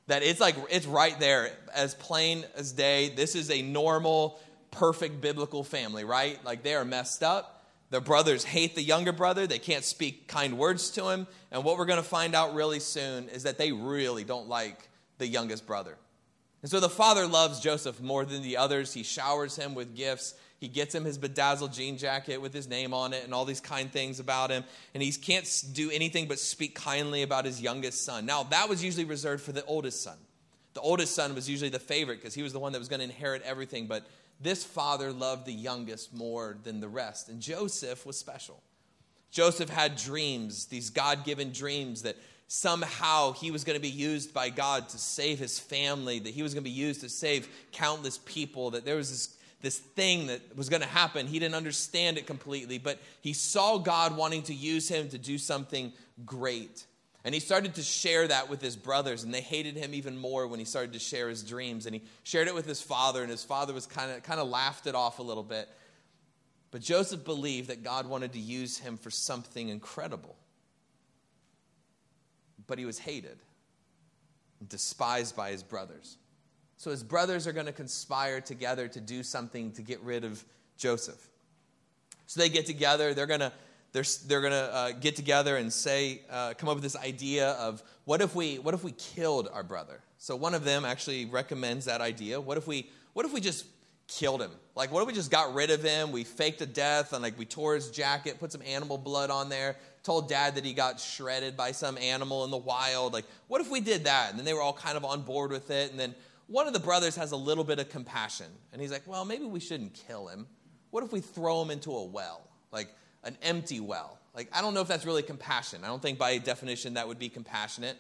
That 0.08 0.24
it's 0.24 0.40
like, 0.40 0.56
it's 0.70 0.86
right 0.88 1.20
there, 1.20 1.52
as 1.74 1.94
plain 1.94 2.46
as 2.56 2.72
day. 2.72 3.10
This 3.10 3.36
is 3.36 3.52
a 3.52 3.62
normal, 3.62 4.40
perfect 4.72 5.22
biblical 5.22 5.64
family, 5.64 6.04
right? 6.04 6.44
Like 6.44 6.64
they 6.64 6.76
are 6.76 6.86
messed 6.86 7.22
up 7.22 7.60
the 7.90 8.02
brothers 8.02 8.44
hate 8.44 8.76
the 8.76 8.84
younger 8.84 9.12
brother. 9.12 9.48
They 9.48 9.60
can't 9.60 9.84
speak 9.84 10.28
kind 10.28 10.58
words 10.58 10.92
to 10.92 11.10
him. 11.10 11.28
And 11.52 11.64
what 11.64 11.78
we're 11.78 11.86
going 11.86 12.02
to 12.02 12.08
find 12.08 12.36
out 12.36 12.54
really 12.54 12.80
soon 12.80 13.30
is 13.30 13.44
that 13.44 13.58
they 13.58 13.72
really 13.72 14.24
don't 14.24 14.48
like 14.48 14.90
the 15.18 15.28
youngest 15.28 15.66
brother. 15.66 15.98
And 16.62 16.70
so 16.70 16.80
the 16.80 16.90
father 16.90 17.26
loves 17.26 17.60
Joseph 17.60 18.00
more 18.00 18.26
than 18.26 18.44
the 18.44 18.58
others. 18.58 18.94
He 18.94 19.04
showers 19.04 19.56
him 19.56 19.74
with 19.74 19.96
gifts. 19.96 20.36
He 20.60 20.68
gets 20.68 20.94
him 20.94 21.06
his 21.06 21.18
bedazzled 21.18 21.72
jean 21.72 21.98
jacket 21.98 22.42
with 22.42 22.54
his 22.54 22.68
name 22.68 22.94
on 22.94 23.14
it 23.14 23.24
and 23.24 23.34
all 23.34 23.46
these 23.46 23.62
kind 23.62 23.92
things 23.92 24.20
about 24.20 24.50
him. 24.50 24.66
And 24.94 25.02
he 25.02 25.12
can't 25.12 25.64
do 25.74 25.90
anything 25.90 26.28
but 26.28 26.38
speak 26.38 26.76
kindly 26.76 27.24
about 27.24 27.46
his 27.46 27.62
youngest 27.62 28.04
son. 28.04 28.26
Now, 28.26 28.44
that 28.44 28.68
was 28.68 28.84
usually 28.84 29.06
reserved 29.06 29.42
for 29.42 29.54
the 29.54 29.64
oldest 29.66 30.04
son. 30.04 30.18
The 30.74 30.82
oldest 30.82 31.16
son 31.16 31.34
was 31.34 31.50
usually 31.50 31.70
the 31.70 31.80
favorite 31.80 32.18
because 32.18 32.34
he 32.34 32.44
was 32.44 32.52
the 32.52 32.60
one 32.60 32.74
that 32.74 32.80
was 32.80 32.90
going 32.90 33.00
to 33.00 33.06
inherit 33.06 33.42
everything. 33.44 33.88
But 33.88 34.06
this 34.42 34.64
father 34.64 35.14
loved 35.14 35.46
the 35.46 35.54
youngest 35.54 36.14
more 36.14 36.58
than 36.64 36.82
the 36.82 36.90
rest. 36.90 37.30
And 37.30 37.40
Joseph 37.40 38.06
was 38.06 38.18
special. 38.18 38.62
Joseph 39.32 39.70
had 39.70 39.96
dreams, 39.96 40.66
these 40.66 40.90
God 40.90 41.24
given 41.24 41.52
dreams 41.52 42.02
that 42.02 42.18
somehow 42.48 43.32
he 43.34 43.52
was 43.52 43.64
going 43.64 43.78
to 43.78 43.82
be 43.82 43.90
used 43.90 44.34
by 44.34 44.50
God 44.50 44.90
to 44.90 44.98
save 44.98 45.38
his 45.38 45.60
family, 45.60 46.20
that 46.20 46.34
he 46.34 46.42
was 46.42 46.54
going 46.54 46.64
to 46.64 46.70
be 46.70 46.76
used 46.76 47.02
to 47.02 47.10
save 47.10 47.48
countless 47.72 48.18
people, 48.26 48.72
that 48.72 48.86
there 48.86 48.96
was 48.96 49.12
this, 49.12 49.38
this 49.62 49.78
thing 49.78 50.28
that 50.28 50.56
was 50.56 50.70
going 50.70 50.82
to 50.82 50.88
happen. 50.88 51.28
He 51.28 51.40
didn't 51.40 51.56
understand 51.56 52.18
it 52.18 52.26
completely, 52.26 52.78
but 52.78 53.00
he 53.22 53.34
saw 53.34 53.78
God 53.78 54.16
wanting 54.16 54.44
to 54.44 54.54
use 54.54 54.88
him 54.88 55.10
to 55.10 55.18
do 55.18 55.38
something 55.38 55.92
great. 56.26 56.86
And 57.26 57.34
he 57.34 57.42
started 57.42 57.76
to 57.76 57.82
share 57.82 58.28
that 58.28 58.50
with 58.50 58.62
his 58.62 58.78
brothers, 58.78 59.24
and 59.24 59.34
they 59.34 59.42
hated 59.42 59.76
him 59.76 59.94
even 59.94 60.18
more 60.18 60.48
when 60.48 60.60
he 60.60 60.66
started 60.66 60.94
to 60.94 61.00
share 61.00 61.28
his 61.28 61.44
dreams. 61.44 61.86
And 61.86 61.94
he 61.94 62.02
shared 62.24 62.48
it 62.48 62.56
with 62.56 62.66
his 62.66 62.82
father, 62.82 63.22
and 63.22 63.30
his 63.30 63.44
father 63.44 63.74
was 63.74 63.86
kind 63.86 64.12
of 64.12 64.24
kind 64.24 64.40
of 64.40 64.48
laughed 64.48 64.88
it 64.88 64.96
off 64.96 65.20
a 65.20 65.24
little 65.24 65.44
bit. 65.44 65.68
But 66.72 66.82
Joseph 66.82 67.26
believed 67.26 67.70
that 67.70 67.84
God 67.84 68.08
wanted 68.08 68.34
to 68.34 68.40
use 68.40 68.78
him 68.78 68.96
for 68.96 69.10
something 69.10 69.68
incredible. 69.68 70.38
But 72.68 72.80
he 72.80 72.86
was 72.86 73.00
hated 73.00 73.40
despised 74.68 75.36
by 75.36 75.52
his 75.52 75.64
brothers. 75.64 76.18
So 76.80 76.92
his 76.92 77.04
brothers 77.04 77.46
are 77.46 77.52
going 77.52 77.66
to 77.66 77.74
conspire 77.74 78.40
together 78.40 78.88
to 78.88 79.02
do 79.02 79.22
something 79.22 79.74
to 79.74 79.82
get 79.82 80.00
rid 80.00 80.24
of 80.24 80.42
Joseph. 80.78 81.28
So 82.26 82.40
they 82.40 82.48
get 82.48 82.66
together, 82.66 83.14
they're 83.14 83.26
going 83.26 83.42
to 83.42 83.52
they're, 83.92 84.06
they're 84.28 84.40
going 84.40 84.54
to 84.54 84.74
uh, 84.74 84.92
get 84.92 85.16
together 85.16 85.58
and 85.58 85.74
say, 85.74 86.22
uh, 86.30 86.54
come 86.56 86.70
up 86.70 86.76
with 86.76 86.84
this 86.84 86.96
idea 86.96 87.50
of 87.54 87.84
what 88.06 88.22
if 88.22 88.36
we, 88.36 88.60
what 88.60 88.76
if 88.76 88.84
we 88.84 88.92
killed 88.92 89.50
our 89.52 89.64
brother? 89.64 90.00
So 90.20 90.36
one 90.36 90.54
of 90.54 90.64
them 90.64 90.86
actually 90.86 91.26
recommends 91.26 91.86
that 91.86 92.00
idea. 92.00 92.40
What 92.40 92.58
if 92.58 92.68
we, 92.68 92.88
what 93.14 93.26
if 93.26 93.34
we 93.34 93.42
just 93.42 93.66
killed 94.08 94.44
him? 94.44 94.52
Like, 94.76 94.92
what 94.92 95.02
if 95.02 95.08
we 95.08 95.14
just 95.14 95.32
got 95.32 95.56
rid 95.56 95.72
of 95.72 95.82
him? 95.82 96.12
We 96.12 96.24
faked 96.24 96.62
a 96.62 96.68
death 96.68 97.14
and 97.14 97.24
like 97.24 97.38
we 97.38 97.46
tore 97.46 97.74
his 97.74 97.90
jacket, 97.90 98.40
put 98.40 98.52
some 98.52 98.62
animal 98.62 99.00
blood 99.00 99.32
on 99.32 99.50
there, 99.50 99.76
told 100.04 100.30
dad 100.30 100.54
that 100.56 100.64
he 100.64 100.74
got 100.74 101.00
shredded 101.00 101.58
by 101.58 101.72
some 101.72 101.98
animal 101.98 102.46
in 102.46 102.52
the 102.52 102.58
wild. 102.58 103.12
Like, 103.12 103.26
what 103.48 103.60
if 103.60 103.72
we 103.72 103.82
did 103.82 104.04
that? 104.04 104.30
And 104.30 104.38
then 104.38 104.46
they 104.46 104.54
were 104.54 104.62
all 104.62 104.74
kind 104.74 104.98
of 104.98 105.04
on 105.04 105.24
board 105.24 105.50
with 105.52 105.72
it. 105.72 105.90
And 105.90 106.00
then 106.00 106.14
one 106.50 106.68
of 106.68 106.74
the 106.74 106.80
brothers 106.80 107.16
has 107.16 107.32
a 107.32 107.38
little 107.38 107.64
bit 107.64 107.80
of 107.80 107.90
compassion. 107.90 108.48
And 108.74 108.82
he's 108.82 108.92
like, 108.92 109.04
well, 109.06 109.24
maybe 109.24 109.46
we 109.46 109.60
shouldn't 109.60 109.94
kill 109.94 110.28
him. 110.28 110.48
What 110.90 111.04
if 111.04 111.12
we 111.12 111.22
throw 111.22 111.62
him 111.62 111.70
into 111.70 111.96
a 111.96 112.04
well? 112.04 112.42
Like, 112.72 112.90
an 113.24 113.38
empty 113.42 113.80
well. 113.80 114.18
Like, 114.36 114.50
I 114.54 114.62
don't 114.62 114.74
know 114.74 114.82
if 114.82 114.88
that's 114.88 115.06
really 115.06 115.24
compassion. 115.24 115.84
I 115.84 115.88
don't 115.88 116.02
think 116.02 116.18
by 116.18 116.38
definition 116.38 116.96
that 116.96 117.08
would 117.08 117.20
be 117.20 117.30
compassionate. 117.30 117.98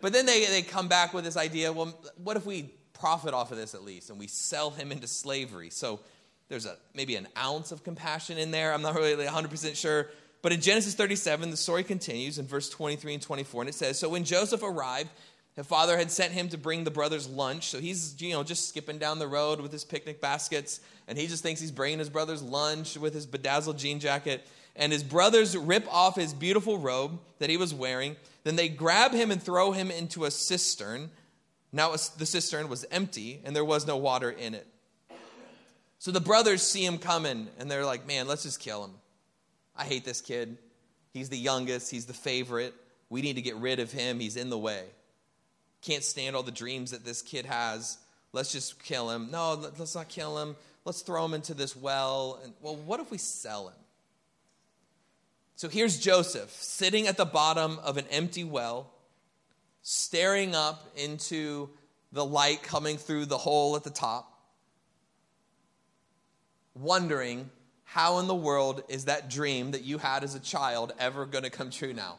But 0.00 0.12
then 0.12 0.26
they, 0.26 0.44
they 0.46 0.62
come 0.62 0.88
back 0.88 1.14
with 1.14 1.24
this 1.24 1.36
idea 1.36 1.72
well, 1.72 1.96
what 2.22 2.36
if 2.36 2.44
we 2.44 2.74
profit 2.92 3.34
off 3.34 3.52
of 3.52 3.58
this 3.58 3.74
at 3.74 3.82
least 3.82 4.10
and 4.10 4.18
we 4.18 4.26
sell 4.26 4.70
him 4.70 4.92
into 4.92 5.06
slavery? 5.06 5.70
So 5.70 6.00
there's 6.48 6.66
a, 6.66 6.76
maybe 6.94 7.16
an 7.16 7.28
ounce 7.38 7.72
of 7.72 7.84
compassion 7.84 8.38
in 8.38 8.50
there. 8.50 8.72
I'm 8.74 8.82
not 8.82 8.94
really 8.94 9.24
100% 9.24 9.76
sure. 9.76 10.08
But 10.42 10.52
in 10.52 10.60
Genesis 10.60 10.94
37, 10.94 11.50
the 11.50 11.56
story 11.56 11.84
continues 11.84 12.38
in 12.38 12.46
verse 12.46 12.68
23 12.68 13.14
and 13.14 13.22
24, 13.22 13.62
and 13.62 13.68
it 13.68 13.74
says 13.74 13.98
So 13.98 14.08
when 14.08 14.24
Joseph 14.24 14.62
arrived, 14.64 15.08
his 15.56 15.66
father 15.66 15.98
had 15.98 16.10
sent 16.10 16.32
him 16.32 16.48
to 16.48 16.58
bring 16.58 16.84
the 16.84 16.90
brothers 16.90 17.28
lunch. 17.28 17.68
So 17.68 17.78
he's, 17.78 18.20
you 18.20 18.32
know, 18.32 18.42
just 18.42 18.68
skipping 18.68 18.98
down 18.98 19.18
the 19.18 19.26
road 19.26 19.60
with 19.60 19.70
his 19.70 19.84
picnic 19.84 20.20
baskets, 20.20 20.80
and 21.06 21.18
he 21.18 21.26
just 21.26 21.42
thinks 21.42 21.60
he's 21.60 21.70
bringing 21.70 21.98
his 21.98 22.08
brothers 22.08 22.42
lunch 22.42 22.96
with 22.96 23.12
his 23.12 23.26
bedazzled 23.26 23.78
jean 23.78 24.00
jacket. 24.00 24.46
And 24.74 24.90
his 24.90 25.02
brothers 25.02 25.54
rip 25.54 25.86
off 25.92 26.16
his 26.16 26.32
beautiful 26.32 26.78
robe 26.78 27.20
that 27.38 27.50
he 27.50 27.58
was 27.58 27.74
wearing. 27.74 28.16
Then 28.44 28.56
they 28.56 28.70
grab 28.70 29.12
him 29.12 29.30
and 29.30 29.42
throw 29.42 29.72
him 29.72 29.90
into 29.90 30.24
a 30.24 30.30
cistern. 30.30 31.10
Now 31.70 31.90
the 31.90 32.26
cistern 32.26 32.68
was 32.70 32.86
empty, 32.90 33.42
and 33.44 33.54
there 33.54 33.64
was 33.64 33.86
no 33.86 33.98
water 33.98 34.30
in 34.30 34.54
it. 34.54 34.66
So 35.98 36.10
the 36.10 36.20
brothers 36.20 36.62
see 36.62 36.84
him 36.84 36.96
coming, 36.96 37.48
and 37.58 37.70
they're 37.70 37.84
like, 37.84 38.08
man, 38.08 38.26
let's 38.26 38.42
just 38.42 38.58
kill 38.58 38.84
him. 38.84 38.92
I 39.76 39.84
hate 39.84 40.06
this 40.06 40.22
kid. 40.22 40.56
He's 41.12 41.28
the 41.28 41.38
youngest, 41.38 41.90
he's 41.90 42.06
the 42.06 42.14
favorite. 42.14 42.74
We 43.10 43.20
need 43.20 43.36
to 43.36 43.42
get 43.42 43.56
rid 43.56 43.78
of 43.78 43.92
him. 43.92 44.18
He's 44.18 44.36
in 44.36 44.48
the 44.48 44.58
way 44.58 44.84
can't 45.82 46.04
stand 46.04 46.34
all 46.34 46.42
the 46.42 46.50
dreams 46.52 46.92
that 46.92 47.04
this 47.04 47.20
kid 47.22 47.44
has. 47.44 47.98
Let's 48.32 48.52
just 48.52 48.82
kill 48.82 49.10
him. 49.10 49.30
No, 49.30 49.54
let's 49.54 49.94
not 49.94 50.08
kill 50.08 50.38
him. 50.38 50.56
Let's 50.84 51.02
throw 51.02 51.24
him 51.24 51.34
into 51.34 51.54
this 51.54 51.76
well. 51.76 52.40
And, 52.42 52.54
well, 52.62 52.76
what 52.76 53.00
if 53.00 53.10
we 53.10 53.18
sell 53.18 53.68
him? 53.68 53.74
So 55.56 55.68
here's 55.68 55.98
Joseph 55.98 56.50
sitting 56.50 57.06
at 57.06 57.16
the 57.16 57.24
bottom 57.24 57.78
of 57.80 57.96
an 57.96 58.06
empty 58.10 58.42
well, 58.42 58.90
staring 59.82 60.54
up 60.54 60.88
into 60.96 61.68
the 62.10 62.24
light 62.24 62.62
coming 62.62 62.96
through 62.96 63.26
the 63.26 63.38
hole 63.38 63.76
at 63.76 63.84
the 63.84 63.90
top. 63.90 64.28
wondering 66.74 67.50
how 67.84 68.18
in 68.18 68.26
the 68.26 68.34
world 68.34 68.82
is 68.88 69.04
that 69.04 69.28
dream 69.28 69.72
that 69.72 69.82
you 69.82 69.98
had 69.98 70.24
as 70.24 70.34
a 70.34 70.40
child 70.40 70.92
ever 70.98 71.26
going 71.26 71.44
to 71.44 71.50
come 71.50 71.70
true 71.70 71.92
now? 71.92 72.16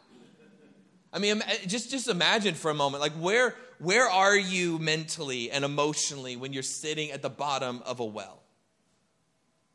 I 1.13 1.19
mean, 1.19 1.43
just, 1.67 1.91
just 1.91 2.07
imagine 2.07 2.55
for 2.55 2.71
a 2.71 2.73
moment, 2.73 3.01
like 3.01 3.13
where, 3.13 3.55
where 3.77 4.09
are 4.09 4.35
you 4.35 4.79
mentally 4.79 5.51
and 5.51 5.63
emotionally 5.63 6.35
when 6.35 6.53
you're 6.53 6.63
sitting 6.63 7.11
at 7.11 7.21
the 7.21 7.29
bottom 7.29 7.83
of 7.85 7.99
a 7.99 8.05
well? 8.05 8.41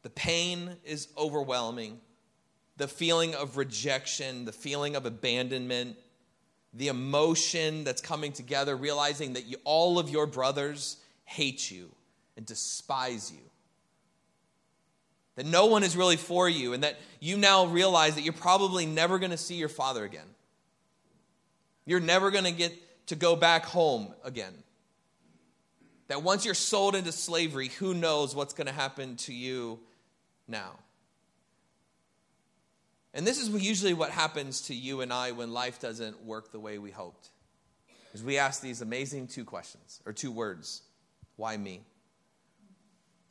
The 0.03 0.11
pain 0.11 0.77
is 0.85 1.09
overwhelming. 1.17 2.01
The 2.77 2.89
feeling 2.89 3.37
of 3.37 3.57
rejection, 3.57 4.47
the 4.47 4.53
feeling 4.53 4.97
of 4.97 5.07
abandonment, 5.07 5.97
the 6.75 6.89
emotion 6.89 7.85
that's 7.85 8.03
coming 8.03 8.33
together, 8.33 8.77
realizing 8.77 9.35
that 9.35 9.47
you, 9.47 9.59
all 9.65 9.99
of 9.99 10.11
your 10.11 10.27
brothers 10.27 10.97
hate 11.25 11.71
you 11.71 11.91
and 12.37 12.45
despise 12.47 13.31
you. 13.33 13.43
That 15.37 15.47
no 15.47 15.67
one 15.67 15.85
is 15.85 15.97
really 15.97 16.17
for 16.17 16.49
you, 16.49 16.73
and 16.73 16.83
that 16.83 16.97
you 17.21 17.37
now 17.37 17.67
realize 17.67 18.17
that 18.17 18.23
you're 18.23 18.33
probably 18.33 18.87
never 18.87 19.21
going 19.21 19.31
to 19.31 19.37
see 19.37 19.55
your 19.55 19.69
father 19.69 20.05
again. 20.05 20.27
You're 21.89 22.01
never 22.01 22.31
going 22.31 22.45
to 22.45 22.53
get 22.53 23.07
to 23.07 23.17
go 23.17 23.35
back 23.35 23.65
home 23.65 24.13
again. 24.23 24.53
That 26.09 26.23
once 26.23 26.45
you're 26.45 26.53
sold 26.53 26.95
into 26.95 27.13
slavery, 27.13 27.69
who 27.69 27.95
knows 27.95 28.37
what's 28.37 28.53
going 28.53 28.67
to 28.67 28.75
happen 28.75 29.17
to 29.17 29.33
you 29.33 29.81
now? 30.47 30.73
And 33.15 33.27
this 33.27 33.41
is 33.41 33.49
usually 33.49 33.95
what 33.95 34.11
happens 34.11 34.61
to 34.67 34.75
you 34.75 35.01
and 35.01 35.11
I 35.11 35.33
when 35.33 35.55
life 35.55 35.81
doesn't 35.81 36.23
work 36.27 36.53
the 36.53 36.61
way 36.61 36.77
we 36.77 36.91
hoped. 36.91 37.31
Is 38.13 38.23
we 38.23 38.37
ask 38.37 38.61
these 38.61 38.83
amazing 38.83 39.29
two 39.29 39.47
questions 39.47 40.03
or 40.05 40.13
two 40.13 40.31
words. 40.31 40.83
Why 41.37 41.57
me? 41.57 41.81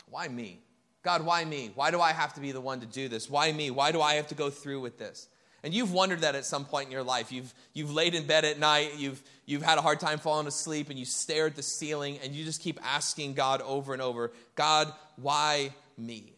Why 0.10 0.28
me? 0.30 0.62
God, 1.04 1.24
why 1.24 1.46
me? 1.46 1.72
Why 1.76 1.92
do 1.92 2.02
I 2.02 2.12
have 2.12 2.34
to 2.34 2.42
be 2.42 2.52
the 2.52 2.62
one 2.62 2.80
to 2.80 2.88
do 2.88 3.08
this? 3.08 3.30
Why 3.30 3.52
me? 3.52 3.70
Why 3.70 3.92
do 3.92 4.02
I 4.02 4.16
have 4.16 4.30
to 4.30 4.36
go 4.36 4.50
through 4.50 4.82
with 4.82 4.98
this? 4.98 5.30
And 5.64 5.74
you've 5.74 5.92
wondered 5.92 6.22
that 6.22 6.36
at 6.36 6.46
some 6.46 6.66
point 6.66 6.86
in 6.86 6.92
your 6.92 7.04
life. 7.04 7.32
You've, 7.32 7.54
you've 7.74 7.92
laid 7.92 8.14
in 8.14 8.26
bed 8.26 8.46
at 8.46 8.60
night, 8.60 8.92
you've, 8.98 9.22
you've 9.46 9.64
had 9.64 9.78
a 9.78 9.82
hard 9.82 10.00
time 10.00 10.20
falling 10.20 10.48
asleep, 10.48 10.90
and 10.90 11.00
you 11.00 11.06
stare 11.06 11.48
at 11.48 11.56
the 11.56 11.64
ceiling, 11.64 12.20
and 12.24 12.34
you 12.34 12.46
just 12.46 12.62
keep 12.62 12.80
asking 12.84 13.34
God 13.34 13.62
over 13.62 13.94
and 13.94 14.02
over 14.02 14.32
God, 14.56 14.94
why 15.16 15.74
me? 15.98 16.34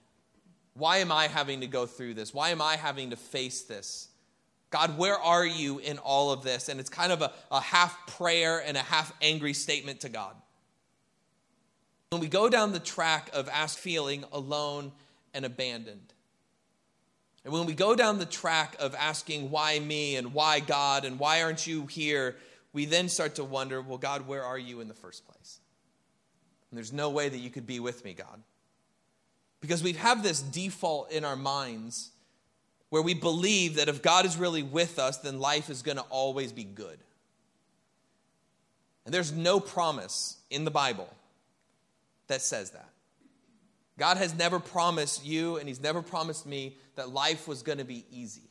Why 0.73 0.97
am 0.97 1.11
I 1.11 1.27
having 1.27 1.61
to 1.61 1.67
go 1.67 1.85
through 1.85 2.13
this? 2.13 2.33
Why 2.33 2.49
am 2.49 2.61
I 2.61 2.77
having 2.77 3.09
to 3.09 3.17
face 3.17 3.63
this? 3.63 4.07
God, 4.69 4.97
where 4.97 5.17
are 5.17 5.45
you 5.45 5.79
in 5.79 5.97
all 5.97 6.31
of 6.31 6.43
this? 6.43 6.69
And 6.69 6.79
it's 6.79 6.89
kind 6.89 7.11
of 7.11 7.21
a, 7.21 7.31
a 7.51 7.59
half 7.59 8.07
prayer 8.07 8.63
and 8.65 8.77
a 8.77 8.81
half 8.81 9.11
angry 9.21 9.53
statement 9.53 10.01
to 10.01 10.09
God. 10.09 10.33
When 12.11 12.21
we 12.21 12.27
go 12.27 12.49
down 12.49 12.71
the 12.71 12.79
track 12.79 13.29
of 13.33 13.49
ask 13.49 13.77
feeling 13.77 14.23
alone 14.31 14.91
and 15.33 15.43
abandoned, 15.43 16.13
and 17.49 17.57
when 17.57 17.65
we 17.65 17.73
go 17.73 17.95
down 17.95 18.19
the 18.19 18.27
track 18.27 18.75
of 18.79 18.93
asking 18.93 19.49
why 19.49 19.79
me 19.79 20.17
and 20.17 20.35
why 20.35 20.59
God 20.59 21.03
and 21.03 21.17
why 21.17 21.41
aren't 21.41 21.65
you 21.65 21.87
here, 21.87 22.35
we 22.73 22.85
then 22.85 23.09
start 23.09 23.33
to 23.35 23.43
wonder, 23.43 23.81
well, 23.81 23.97
God, 23.97 24.27
where 24.27 24.43
are 24.43 24.59
you 24.59 24.81
in 24.81 24.87
the 24.87 24.93
first 24.93 25.25
place? 25.25 25.59
And 26.69 26.77
there's 26.77 26.93
no 26.93 27.09
way 27.09 27.27
that 27.27 27.39
you 27.39 27.49
could 27.49 27.65
be 27.65 27.79
with 27.79 28.05
me, 28.05 28.13
God. 28.13 28.43
Because 29.61 29.81
we 29.81 29.93
have 29.93 30.21
this 30.21 30.43
default 30.43 31.11
in 31.11 31.25
our 31.25 31.35
minds 31.35 32.11
where 32.91 33.01
we 33.01 33.15
believe 33.15 33.77
that 33.77 33.89
if 33.89 34.03
God 34.03 34.27
is 34.27 34.37
really 34.37 34.61
with 34.61 34.99
us, 34.99 35.17
then 35.17 35.39
life 35.39 35.71
is 35.71 35.81
going 35.81 35.97
to 35.97 36.03
always 36.11 36.51
be 36.51 36.63
good. 36.63 36.99
And 39.05 39.11
there's 39.11 39.31
no 39.31 39.59
promise 39.59 40.37
in 40.51 40.65
the 40.65 40.71
Bible 40.71 41.11
that 42.27 42.43
says 42.43 42.69
that. 42.71 42.88
God 43.99 44.17
has 44.17 44.33
never 44.33 44.59
promised 44.59 45.25
you, 45.25 45.57
and 45.57 45.67
He's 45.67 45.81
never 45.81 46.01
promised 46.01 46.45
me, 46.45 46.77
that 46.95 47.09
life 47.09 47.47
was 47.47 47.61
going 47.61 47.77
to 47.77 47.85
be 47.85 48.05
easy. 48.11 48.49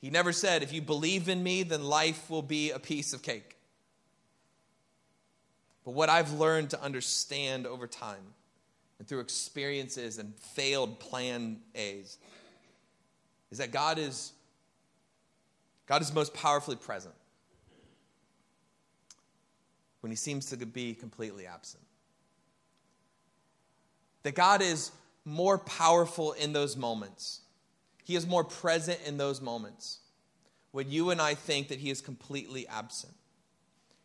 He 0.00 0.10
never 0.10 0.32
said, 0.32 0.62
if 0.62 0.72
you 0.72 0.80
believe 0.80 1.28
in 1.28 1.42
me, 1.42 1.64
then 1.64 1.82
life 1.82 2.30
will 2.30 2.42
be 2.42 2.70
a 2.70 2.78
piece 2.78 3.12
of 3.12 3.22
cake. 3.22 3.56
But 5.84 5.92
what 5.92 6.08
I've 6.08 6.32
learned 6.34 6.70
to 6.70 6.82
understand 6.82 7.66
over 7.66 7.86
time 7.86 8.22
and 8.98 9.08
through 9.08 9.20
experiences 9.20 10.18
and 10.18 10.34
failed 10.36 11.00
plan 11.00 11.60
A's 11.74 12.18
is 13.50 13.58
that 13.58 13.70
God 13.70 13.98
is 13.98 14.32
God 15.86 16.02
is 16.02 16.12
most 16.12 16.34
powerfully 16.34 16.76
present 16.76 17.14
when 20.00 20.10
he 20.10 20.16
seems 20.16 20.50
to 20.50 20.56
be 20.66 20.92
completely 20.92 21.46
absent. 21.46 21.82
That 24.28 24.34
God 24.34 24.60
is 24.60 24.90
more 25.24 25.56
powerful 25.56 26.32
in 26.32 26.52
those 26.52 26.76
moments. 26.76 27.40
He 28.04 28.14
is 28.14 28.26
more 28.26 28.44
present 28.44 29.00
in 29.06 29.16
those 29.16 29.40
moments 29.40 30.00
when 30.70 30.90
you 30.90 31.08
and 31.08 31.18
I 31.18 31.32
think 31.32 31.68
that 31.68 31.78
he 31.78 31.88
is 31.88 32.02
completely 32.02 32.68
absent. 32.68 33.14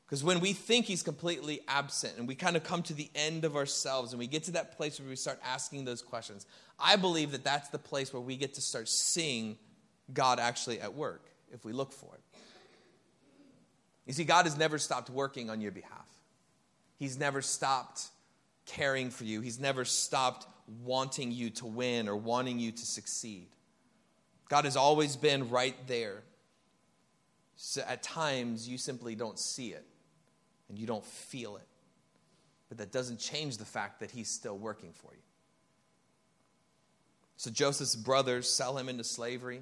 Because 0.05 0.23
when 0.23 0.39
we 0.39 0.53
think 0.53 0.85
he's 0.85 1.03
completely 1.03 1.59
absent 1.67 2.13
and 2.17 2.25
we 2.25 2.35
kind 2.35 2.55
of 2.55 2.63
come 2.63 2.83
to 2.83 2.93
the 2.93 3.09
end 3.15 3.43
of 3.43 3.57
ourselves 3.57 4.13
and 4.13 4.19
we 4.19 4.25
get 4.25 4.45
to 4.45 4.51
that 4.51 4.77
place 4.77 4.97
where 4.97 5.09
we 5.09 5.17
start 5.17 5.41
asking 5.43 5.83
those 5.83 6.01
questions, 6.01 6.45
I 6.79 6.95
believe 6.95 7.33
that 7.33 7.43
that's 7.43 7.67
the 7.67 7.77
place 7.77 8.13
where 8.13 8.21
we 8.21 8.37
get 8.37 8.53
to 8.53 8.61
start 8.61 8.87
seeing 8.87 9.57
God 10.13 10.39
actually 10.39 10.79
at 10.79 10.93
work 10.93 11.25
if 11.51 11.65
we 11.65 11.73
look 11.73 11.91
for 11.91 12.15
it. 12.15 12.21
You 14.05 14.13
see, 14.13 14.23
God 14.23 14.45
has 14.45 14.57
never 14.57 14.77
stopped 14.77 15.09
working 15.09 15.49
on 15.49 15.59
your 15.59 15.73
behalf, 15.73 16.07
He's 16.97 17.19
never 17.19 17.41
stopped 17.41 18.07
caring 18.65 19.09
for 19.09 19.23
you, 19.23 19.41
He's 19.41 19.59
never 19.59 19.85
stopped 19.85 20.47
wanting 20.83 21.31
you 21.31 21.49
to 21.51 21.65
win 21.65 22.07
or 22.07 22.15
wanting 22.15 22.59
you 22.59 22.71
to 22.71 22.85
succeed. 22.85 23.47
God 24.49 24.65
has 24.65 24.75
always 24.75 25.15
been 25.15 25.49
right 25.49 25.75
there. 25.87 26.23
So 27.55 27.81
at 27.87 28.03
times, 28.03 28.67
you 28.67 28.77
simply 28.77 29.15
don't 29.15 29.39
see 29.39 29.69
it 29.69 29.85
and 30.69 30.77
you 30.77 30.87
don't 30.87 31.05
feel 31.05 31.55
it. 31.57 31.67
But 32.69 32.77
that 32.79 32.91
doesn't 32.91 33.19
change 33.19 33.57
the 33.57 33.65
fact 33.65 33.99
that 33.99 34.11
he's 34.11 34.29
still 34.29 34.57
working 34.57 34.91
for 34.93 35.13
you. 35.13 35.21
So 37.37 37.51
Joseph's 37.51 37.95
brothers 37.95 38.49
sell 38.49 38.77
him 38.77 38.89
into 38.89 39.03
slavery. 39.03 39.61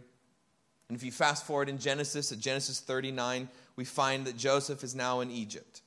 And 0.87 0.97
if 0.97 1.03
you 1.03 1.11
fast 1.11 1.45
forward 1.45 1.69
in 1.69 1.77
Genesis, 1.77 2.31
at 2.31 2.39
Genesis 2.39 2.79
39, 2.79 3.49
we 3.75 3.85
find 3.85 4.25
that 4.25 4.37
Joseph 4.37 4.83
is 4.83 4.93
now 4.93 5.21
in 5.21 5.31
Egypt. 5.31 5.81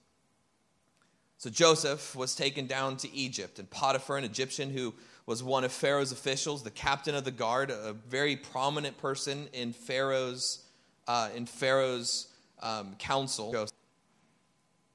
So 1.44 1.50
Joseph 1.50 2.16
was 2.16 2.34
taken 2.34 2.66
down 2.66 2.96
to 2.96 3.14
Egypt, 3.14 3.58
and 3.58 3.68
Potiphar, 3.68 4.16
an 4.16 4.24
Egyptian 4.24 4.70
who 4.70 4.94
was 5.26 5.42
one 5.42 5.62
of 5.62 5.72
Pharaoh's 5.72 6.10
officials, 6.10 6.62
the 6.62 6.70
captain 6.70 7.14
of 7.14 7.26
the 7.26 7.30
guard, 7.30 7.70
a 7.70 7.92
very 8.08 8.34
prominent 8.34 8.96
person 8.96 9.50
in 9.52 9.74
Pharaoh's, 9.74 10.64
uh, 11.06 11.28
in 11.36 11.44
Pharaoh's 11.44 12.28
um, 12.62 12.94
council 12.98 13.68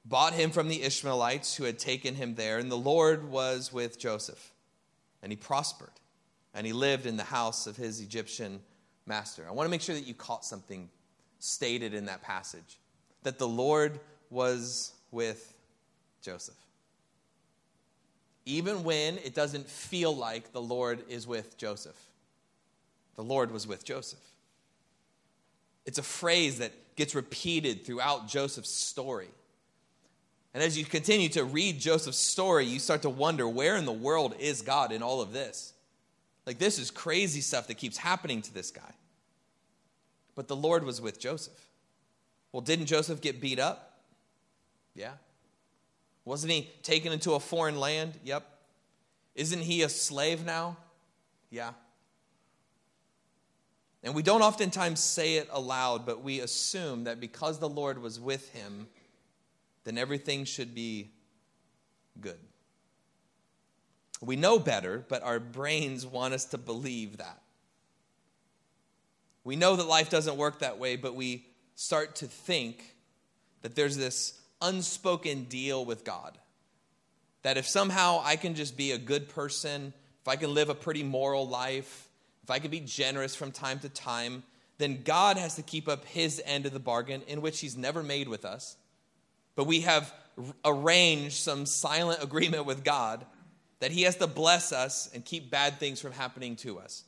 bought 0.04 0.32
him 0.32 0.50
from 0.50 0.66
the 0.66 0.82
Ishmaelites 0.82 1.54
who 1.54 1.62
had 1.62 1.78
taken 1.78 2.16
him 2.16 2.34
there, 2.34 2.58
and 2.58 2.68
the 2.68 2.76
Lord 2.76 3.30
was 3.30 3.72
with 3.72 3.96
Joseph, 4.00 4.50
and 5.22 5.30
he 5.30 5.36
prospered, 5.36 6.00
and 6.52 6.66
he 6.66 6.72
lived 6.72 7.06
in 7.06 7.16
the 7.16 7.22
house 7.22 7.68
of 7.68 7.76
his 7.76 8.00
Egyptian 8.00 8.58
master. 9.06 9.46
I 9.48 9.52
want 9.52 9.68
to 9.68 9.70
make 9.70 9.82
sure 9.82 9.94
that 9.94 10.04
you 10.04 10.14
caught 10.14 10.44
something 10.44 10.90
stated 11.38 11.94
in 11.94 12.06
that 12.06 12.22
passage 12.22 12.80
that 13.22 13.38
the 13.38 13.46
Lord 13.46 14.00
was 14.30 14.94
with 15.12 15.54
Joseph. 16.22 16.54
Even 18.46 18.84
when 18.84 19.18
it 19.18 19.34
doesn't 19.34 19.68
feel 19.68 20.14
like 20.14 20.52
the 20.52 20.60
Lord 20.60 21.02
is 21.08 21.26
with 21.26 21.56
Joseph, 21.56 21.98
the 23.16 23.22
Lord 23.22 23.50
was 23.50 23.66
with 23.66 23.84
Joseph. 23.84 24.20
It's 25.86 25.98
a 25.98 26.02
phrase 26.02 26.58
that 26.58 26.72
gets 26.96 27.14
repeated 27.14 27.84
throughout 27.84 28.28
Joseph's 28.28 28.70
story. 28.70 29.28
And 30.52 30.62
as 30.62 30.76
you 30.76 30.84
continue 30.84 31.28
to 31.30 31.44
read 31.44 31.78
Joseph's 31.78 32.18
story, 32.18 32.66
you 32.66 32.78
start 32.78 33.02
to 33.02 33.10
wonder 33.10 33.48
where 33.48 33.76
in 33.76 33.84
the 33.84 33.92
world 33.92 34.34
is 34.38 34.62
God 34.62 34.90
in 34.90 35.02
all 35.02 35.20
of 35.20 35.32
this? 35.32 35.72
Like, 36.46 36.58
this 36.58 36.78
is 36.78 36.90
crazy 36.90 37.40
stuff 37.40 37.68
that 37.68 37.74
keeps 37.74 37.96
happening 37.96 38.42
to 38.42 38.52
this 38.52 38.70
guy. 38.70 38.92
But 40.34 40.48
the 40.48 40.56
Lord 40.56 40.84
was 40.84 41.00
with 41.00 41.20
Joseph. 41.20 41.68
Well, 42.52 42.62
didn't 42.62 42.86
Joseph 42.86 43.20
get 43.20 43.40
beat 43.40 43.60
up? 43.60 44.00
Yeah. 44.94 45.12
Wasn't 46.24 46.52
he 46.52 46.70
taken 46.82 47.12
into 47.12 47.32
a 47.32 47.40
foreign 47.40 47.78
land? 47.78 48.18
Yep. 48.24 48.46
Isn't 49.34 49.60
he 49.60 49.82
a 49.82 49.88
slave 49.88 50.44
now? 50.44 50.76
Yeah. 51.50 51.72
And 54.02 54.14
we 54.14 54.22
don't 54.22 54.42
oftentimes 54.42 55.00
say 55.00 55.36
it 55.36 55.48
aloud, 55.52 56.06
but 56.06 56.22
we 56.22 56.40
assume 56.40 57.04
that 57.04 57.20
because 57.20 57.58
the 57.58 57.68
Lord 57.68 58.00
was 58.00 58.18
with 58.18 58.50
him, 58.52 58.88
then 59.84 59.98
everything 59.98 60.44
should 60.44 60.74
be 60.74 61.10
good. 62.20 62.38
We 64.22 64.36
know 64.36 64.58
better, 64.58 65.04
but 65.08 65.22
our 65.22 65.40
brains 65.40 66.06
want 66.06 66.34
us 66.34 66.46
to 66.46 66.58
believe 66.58 67.18
that. 67.18 67.40
We 69.44 69.56
know 69.56 69.76
that 69.76 69.86
life 69.86 70.10
doesn't 70.10 70.36
work 70.36 70.60
that 70.60 70.78
way, 70.78 70.96
but 70.96 71.14
we 71.14 71.46
start 71.74 72.16
to 72.16 72.26
think 72.26 72.94
that 73.62 73.74
there's 73.74 73.96
this 73.96 74.39
unspoken 74.62 75.44
deal 75.44 75.84
with 75.84 76.04
God. 76.04 76.38
That 77.42 77.56
if 77.56 77.66
somehow 77.66 78.20
I 78.22 78.36
can 78.36 78.54
just 78.54 78.76
be 78.76 78.92
a 78.92 78.98
good 78.98 79.28
person, 79.28 79.92
if 80.20 80.28
I 80.28 80.36
can 80.36 80.52
live 80.52 80.68
a 80.68 80.74
pretty 80.74 81.02
moral 81.02 81.48
life, 81.48 82.08
if 82.42 82.50
I 82.50 82.58
can 82.58 82.70
be 82.70 82.80
generous 82.80 83.34
from 83.34 83.52
time 83.52 83.78
to 83.80 83.88
time, 83.88 84.42
then 84.78 85.02
God 85.04 85.36
has 85.36 85.56
to 85.56 85.62
keep 85.62 85.88
up 85.88 86.04
his 86.06 86.42
end 86.44 86.66
of 86.66 86.72
the 86.72 86.80
bargain, 86.80 87.22
in 87.26 87.42
which 87.42 87.60
he's 87.60 87.76
never 87.76 88.02
made 88.02 88.28
with 88.28 88.44
us. 88.44 88.76
But 89.54 89.64
we 89.64 89.80
have 89.80 90.12
arranged 90.64 91.36
some 91.36 91.66
silent 91.66 92.22
agreement 92.22 92.66
with 92.66 92.84
God 92.84 93.24
that 93.80 93.90
he 93.90 94.02
has 94.02 94.16
to 94.16 94.26
bless 94.26 94.72
us 94.72 95.10
and 95.14 95.24
keep 95.24 95.50
bad 95.50 95.78
things 95.78 96.00
from 96.00 96.12
happening 96.12 96.56
to 96.56 96.78
us. 96.78 97.04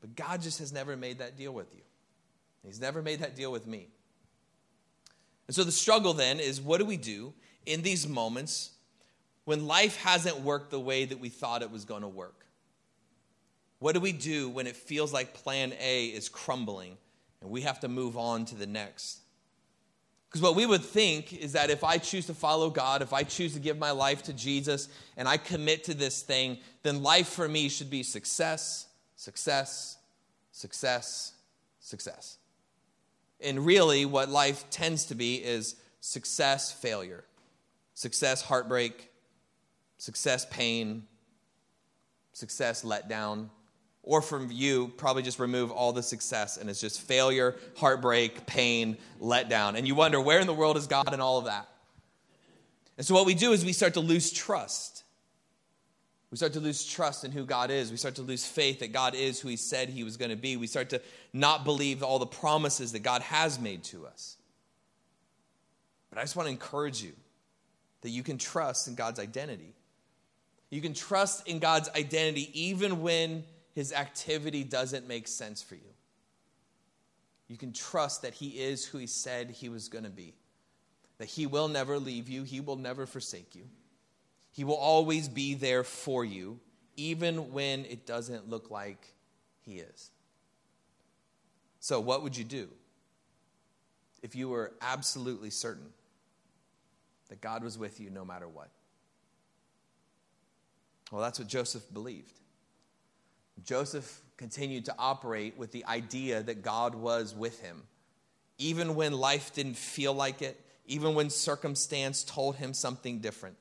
But 0.00 0.16
God 0.16 0.42
just 0.42 0.58
has 0.60 0.72
never 0.72 0.96
made 0.96 1.18
that 1.18 1.36
deal 1.36 1.52
with 1.52 1.74
you. 1.74 1.82
He's 2.64 2.80
never 2.80 3.02
made 3.02 3.20
that 3.20 3.36
deal 3.36 3.50
with 3.52 3.66
me. 3.66 3.88
And 5.50 5.54
so 5.56 5.64
the 5.64 5.72
struggle 5.72 6.12
then 6.12 6.38
is 6.38 6.60
what 6.60 6.78
do 6.78 6.84
we 6.84 6.96
do 6.96 7.34
in 7.66 7.82
these 7.82 8.06
moments 8.06 8.70
when 9.46 9.66
life 9.66 9.96
hasn't 9.96 10.38
worked 10.42 10.70
the 10.70 10.78
way 10.78 11.04
that 11.04 11.18
we 11.18 11.28
thought 11.28 11.62
it 11.62 11.72
was 11.72 11.84
going 11.84 12.02
to 12.02 12.08
work? 12.08 12.46
What 13.80 13.94
do 13.94 14.00
we 14.00 14.12
do 14.12 14.48
when 14.48 14.68
it 14.68 14.76
feels 14.76 15.12
like 15.12 15.34
plan 15.34 15.72
A 15.80 16.04
is 16.04 16.28
crumbling 16.28 16.96
and 17.40 17.50
we 17.50 17.62
have 17.62 17.80
to 17.80 17.88
move 17.88 18.16
on 18.16 18.44
to 18.44 18.54
the 18.54 18.68
next? 18.68 19.22
Because 20.28 20.40
what 20.40 20.54
we 20.54 20.66
would 20.66 20.84
think 20.84 21.32
is 21.32 21.54
that 21.54 21.68
if 21.68 21.82
I 21.82 21.98
choose 21.98 22.26
to 22.26 22.34
follow 22.34 22.70
God, 22.70 23.02
if 23.02 23.12
I 23.12 23.24
choose 23.24 23.54
to 23.54 23.58
give 23.58 23.76
my 23.76 23.90
life 23.90 24.22
to 24.22 24.32
Jesus, 24.32 24.88
and 25.16 25.26
I 25.26 25.36
commit 25.36 25.82
to 25.82 25.94
this 25.94 26.22
thing, 26.22 26.58
then 26.84 27.02
life 27.02 27.26
for 27.26 27.48
me 27.48 27.68
should 27.68 27.90
be 27.90 28.04
success, 28.04 28.86
success, 29.16 29.98
success, 30.52 31.32
success. 31.80 32.38
And 33.42 33.64
really, 33.64 34.04
what 34.04 34.28
life 34.28 34.64
tends 34.70 35.06
to 35.06 35.14
be 35.14 35.36
is 35.36 35.76
success, 36.00 36.72
failure, 36.72 37.24
success, 37.94 38.42
heartbreak, 38.42 39.10
success, 39.98 40.46
pain, 40.50 41.04
success, 42.32 42.82
letdown. 42.82 43.48
Or 44.02 44.22
from 44.22 44.50
you, 44.50 44.88
probably 44.96 45.22
just 45.22 45.38
remove 45.38 45.70
all 45.70 45.92
the 45.92 46.02
success 46.02 46.56
and 46.56 46.70
it's 46.70 46.80
just 46.80 47.02
failure, 47.02 47.56
heartbreak, 47.76 48.46
pain, 48.46 48.96
letdown. 49.20 49.76
And 49.76 49.86
you 49.86 49.94
wonder, 49.94 50.20
where 50.20 50.40
in 50.40 50.46
the 50.46 50.54
world 50.54 50.76
is 50.78 50.86
God 50.86 51.12
in 51.12 51.20
all 51.20 51.38
of 51.38 51.44
that? 51.44 51.68
And 52.96 53.06
so, 53.06 53.14
what 53.14 53.26
we 53.26 53.34
do 53.34 53.52
is 53.52 53.64
we 53.64 53.72
start 53.72 53.94
to 53.94 54.00
lose 54.00 54.32
trust. 54.32 54.99
We 56.30 56.36
start 56.36 56.52
to 56.52 56.60
lose 56.60 56.84
trust 56.86 57.24
in 57.24 57.32
who 57.32 57.44
God 57.44 57.70
is. 57.70 57.90
We 57.90 57.96
start 57.96 58.14
to 58.16 58.22
lose 58.22 58.46
faith 58.46 58.80
that 58.80 58.92
God 58.92 59.14
is 59.14 59.40
who 59.40 59.48
He 59.48 59.56
said 59.56 59.88
He 59.88 60.04
was 60.04 60.16
going 60.16 60.30
to 60.30 60.36
be. 60.36 60.56
We 60.56 60.68
start 60.68 60.90
to 60.90 61.02
not 61.32 61.64
believe 61.64 62.02
all 62.02 62.20
the 62.20 62.26
promises 62.26 62.92
that 62.92 63.00
God 63.00 63.22
has 63.22 63.58
made 63.58 63.82
to 63.84 64.06
us. 64.06 64.36
But 66.08 66.18
I 66.18 66.22
just 66.22 66.36
want 66.36 66.46
to 66.46 66.52
encourage 66.52 67.02
you 67.02 67.12
that 68.02 68.10
you 68.10 68.22
can 68.22 68.38
trust 68.38 68.86
in 68.86 68.94
God's 68.94 69.18
identity. 69.18 69.74
You 70.70 70.80
can 70.80 70.94
trust 70.94 71.48
in 71.48 71.58
God's 71.58 71.88
identity 71.90 72.48
even 72.54 73.02
when 73.02 73.42
His 73.74 73.92
activity 73.92 74.62
doesn't 74.62 75.08
make 75.08 75.26
sense 75.26 75.62
for 75.62 75.74
you. 75.74 75.80
You 77.48 77.56
can 77.56 77.72
trust 77.72 78.22
that 78.22 78.34
He 78.34 78.50
is 78.50 78.84
who 78.84 78.98
He 78.98 79.08
said 79.08 79.50
He 79.50 79.68
was 79.68 79.88
going 79.88 80.04
to 80.04 80.10
be, 80.10 80.34
that 81.18 81.26
He 81.26 81.46
will 81.46 81.66
never 81.66 81.98
leave 81.98 82.28
you, 82.28 82.44
He 82.44 82.60
will 82.60 82.76
never 82.76 83.04
forsake 83.04 83.56
you. 83.56 83.64
He 84.52 84.64
will 84.64 84.76
always 84.76 85.28
be 85.28 85.54
there 85.54 85.84
for 85.84 86.24
you, 86.24 86.58
even 86.96 87.52
when 87.52 87.84
it 87.84 88.06
doesn't 88.06 88.48
look 88.48 88.70
like 88.70 89.14
He 89.60 89.78
is. 89.78 90.10
So, 91.78 92.00
what 92.00 92.22
would 92.22 92.36
you 92.36 92.44
do 92.44 92.68
if 94.22 94.34
you 94.34 94.48
were 94.48 94.72
absolutely 94.82 95.50
certain 95.50 95.88
that 97.28 97.40
God 97.40 97.64
was 97.64 97.78
with 97.78 98.00
you 98.00 98.10
no 98.10 98.24
matter 98.24 98.48
what? 98.48 98.68
Well, 101.10 101.22
that's 101.22 101.38
what 101.38 101.48
Joseph 101.48 101.82
believed. 101.92 102.38
Joseph 103.64 104.22
continued 104.36 104.86
to 104.86 104.94
operate 104.98 105.56
with 105.58 105.72
the 105.72 105.84
idea 105.86 106.42
that 106.42 106.62
God 106.62 106.94
was 106.94 107.34
with 107.34 107.60
him, 107.60 107.82
even 108.58 108.94
when 108.94 109.12
life 109.12 109.52
didn't 109.52 109.76
feel 109.76 110.14
like 110.14 110.42
it, 110.42 110.58
even 110.86 111.14
when 111.14 111.30
circumstance 111.30 112.24
told 112.24 112.56
him 112.56 112.72
something 112.72 113.18
different. 113.18 113.56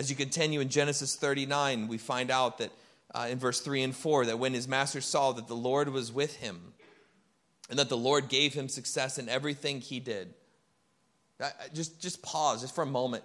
As 0.00 0.08
you 0.08 0.16
continue 0.16 0.60
in 0.60 0.70
Genesis 0.70 1.14
39, 1.14 1.86
we 1.86 1.98
find 1.98 2.30
out 2.30 2.56
that 2.56 2.72
uh, 3.14 3.28
in 3.30 3.38
verse 3.38 3.60
3 3.60 3.82
and 3.82 3.94
4 3.94 4.24
that 4.24 4.38
when 4.38 4.54
his 4.54 4.66
master 4.66 5.02
saw 5.02 5.32
that 5.32 5.46
the 5.46 5.54
Lord 5.54 5.90
was 5.90 6.10
with 6.10 6.36
him 6.36 6.72
and 7.68 7.78
that 7.78 7.90
the 7.90 7.98
Lord 7.98 8.30
gave 8.30 8.54
him 8.54 8.70
success 8.70 9.18
in 9.18 9.28
everything 9.28 9.82
he 9.82 10.00
did. 10.00 10.32
just, 11.74 12.00
just 12.00 12.22
pause 12.22 12.62
just 12.62 12.74
for 12.74 12.80
a 12.80 12.86
moment. 12.86 13.24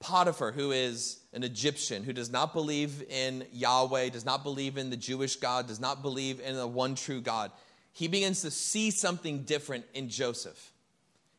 Potiphar, 0.00 0.52
who 0.52 0.70
is 0.70 1.20
an 1.32 1.44
Egyptian, 1.44 2.04
who 2.04 2.12
does 2.12 2.30
not 2.30 2.52
believe 2.52 3.02
in 3.08 3.46
Yahweh, 3.50 4.10
does 4.10 4.26
not 4.26 4.44
believe 4.44 4.76
in 4.76 4.90
the 4.90 4.98
Jewish 4.98 5.36
God, 5.36 5.66
does 5.66 5.80
not 5.80 6.02
believe 6.02 6.40
in 6.40 6.56
the 6.56 6.66
one 6.66 6.94
true 6.94 7.22
God, 7.22 7.52
he 7.94 8.06
begins 8.06 8.42
to 8.42 8.50
see 8.50 8.90
something 8.90 9.44
different 9.44 9.86
in 9.94 10.10
Joseph. 10.10 10.69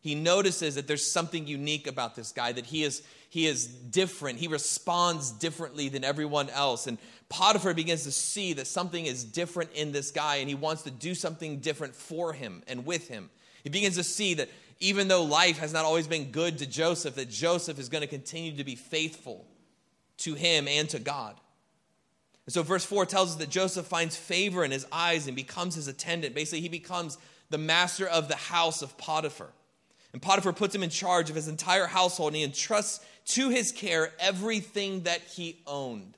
He 0.01 0.15
notices 0.15 0.75
that 0.75 0.87
there's 0.87 1.09
something 1.09 1.45
unique 1.45 1.85
about 1.85 2.15
this 2.15 2.31
guy, 2.31 2.51
that 2.51 2.65
he 2.65 2.83
is, 2.83 3.03
he 3.29 3.45
is 3.45 3.67
different. 3.67 4.39
He 4.39 4.47
responds 4.47 5.31
differently 5.31 5.89
than 5.89 6.03
everyone 6.03 6.49
else. 6.49 6.87
And 6.87 6.97
Potiphar 7.29 7.75
begins 7.75 8.03
to 8.03 8.11
see 8.11 8.53
that 8.53 8.65
something 8.65 9.05
is 9.05 9.23
different 9.23 9.71
in 9.73 9.91
this 9.91 10.09
guy, 10.09 10.37
and 10.37 10.49
he 10.49 10.55
wants 10.55 10.81
to 10.83 10.91
do 10.91 11.13
something 11.13 11.59
different 11.59 11.95
for 11.95 12.33
him 12.33 12.63
and 12.67 12.85
with 12.85 13.07
him. 13.07 13.29
He 13.63 13.69
begins 13.69 13.95
to 13.95 14.03
see 14.03 14.33
that 14.35 14.49
even 14.79 15.07
though 15.07 15.23
life 15.23 15.59
has 15.59 15.71
not 15.71 15.85
always 15.85 16.07
been 16.07 16.31
good 16.31 16.57
to 16.57 16.65
Joseph, 16.65 17.15
that 17.15 17.29
Joseph 17.29 17.77
is 17.77 17.87
going 17.87 18.01
to 18.01 18.07
continue 18.07 18.57
to 18.57 18.63
be 18.63 18.75
faithful 18.75 19.45
to 20.17 20.33
him 20.33 20.67
and 20.67 20.89
to 20.89 20.99
God. 20.99 21.35
And 22.47 22.53
so, 22.53 22.63
verse 22.63 22.83
4 22.83 23.05
tells 23.05 23.29
us 23.29 23.35
that 23.35 23.49
Joseph 23.49 23.85
finds 23.85 24.15
favor 24.15 24.65
in 24.65 24.71
his 24.71 24.87
eyes 24.91 25.27
and 25.27 25.35
becomes 25.35 25.75
his 25.75 25.87
attendant. 25.87 26.33
Basically, 26.33 26.61
he 26.61 26.69
becomes 26.69 27.19
the 27.51 27.59
master 27.59 28.07
of 28.07 28.27
the 28.27 28.35
house 28.35 28.81
of 28.81 28.97
Potiphar. 28.97 29.49
And 30.13 30.21
Potiphar 30.21 30.53
puts 30.53 30.75
him 30.75 30.83
in 30.83 30.89
charge 30.89 31.29
of 31.29 31.35
his 31.35 31.47
entire 31.47 31.87
household 31.87 32.29
and 32.29 32.37
he 32.37 32.43
entrusts 32.43 33.05
to 33.25 33.49
his 33.49 33.71
care 33.71 34.11
everything 34.19 35.03
that 35.03 35.21
he 35.21 35.59
owned. 35.65 36.17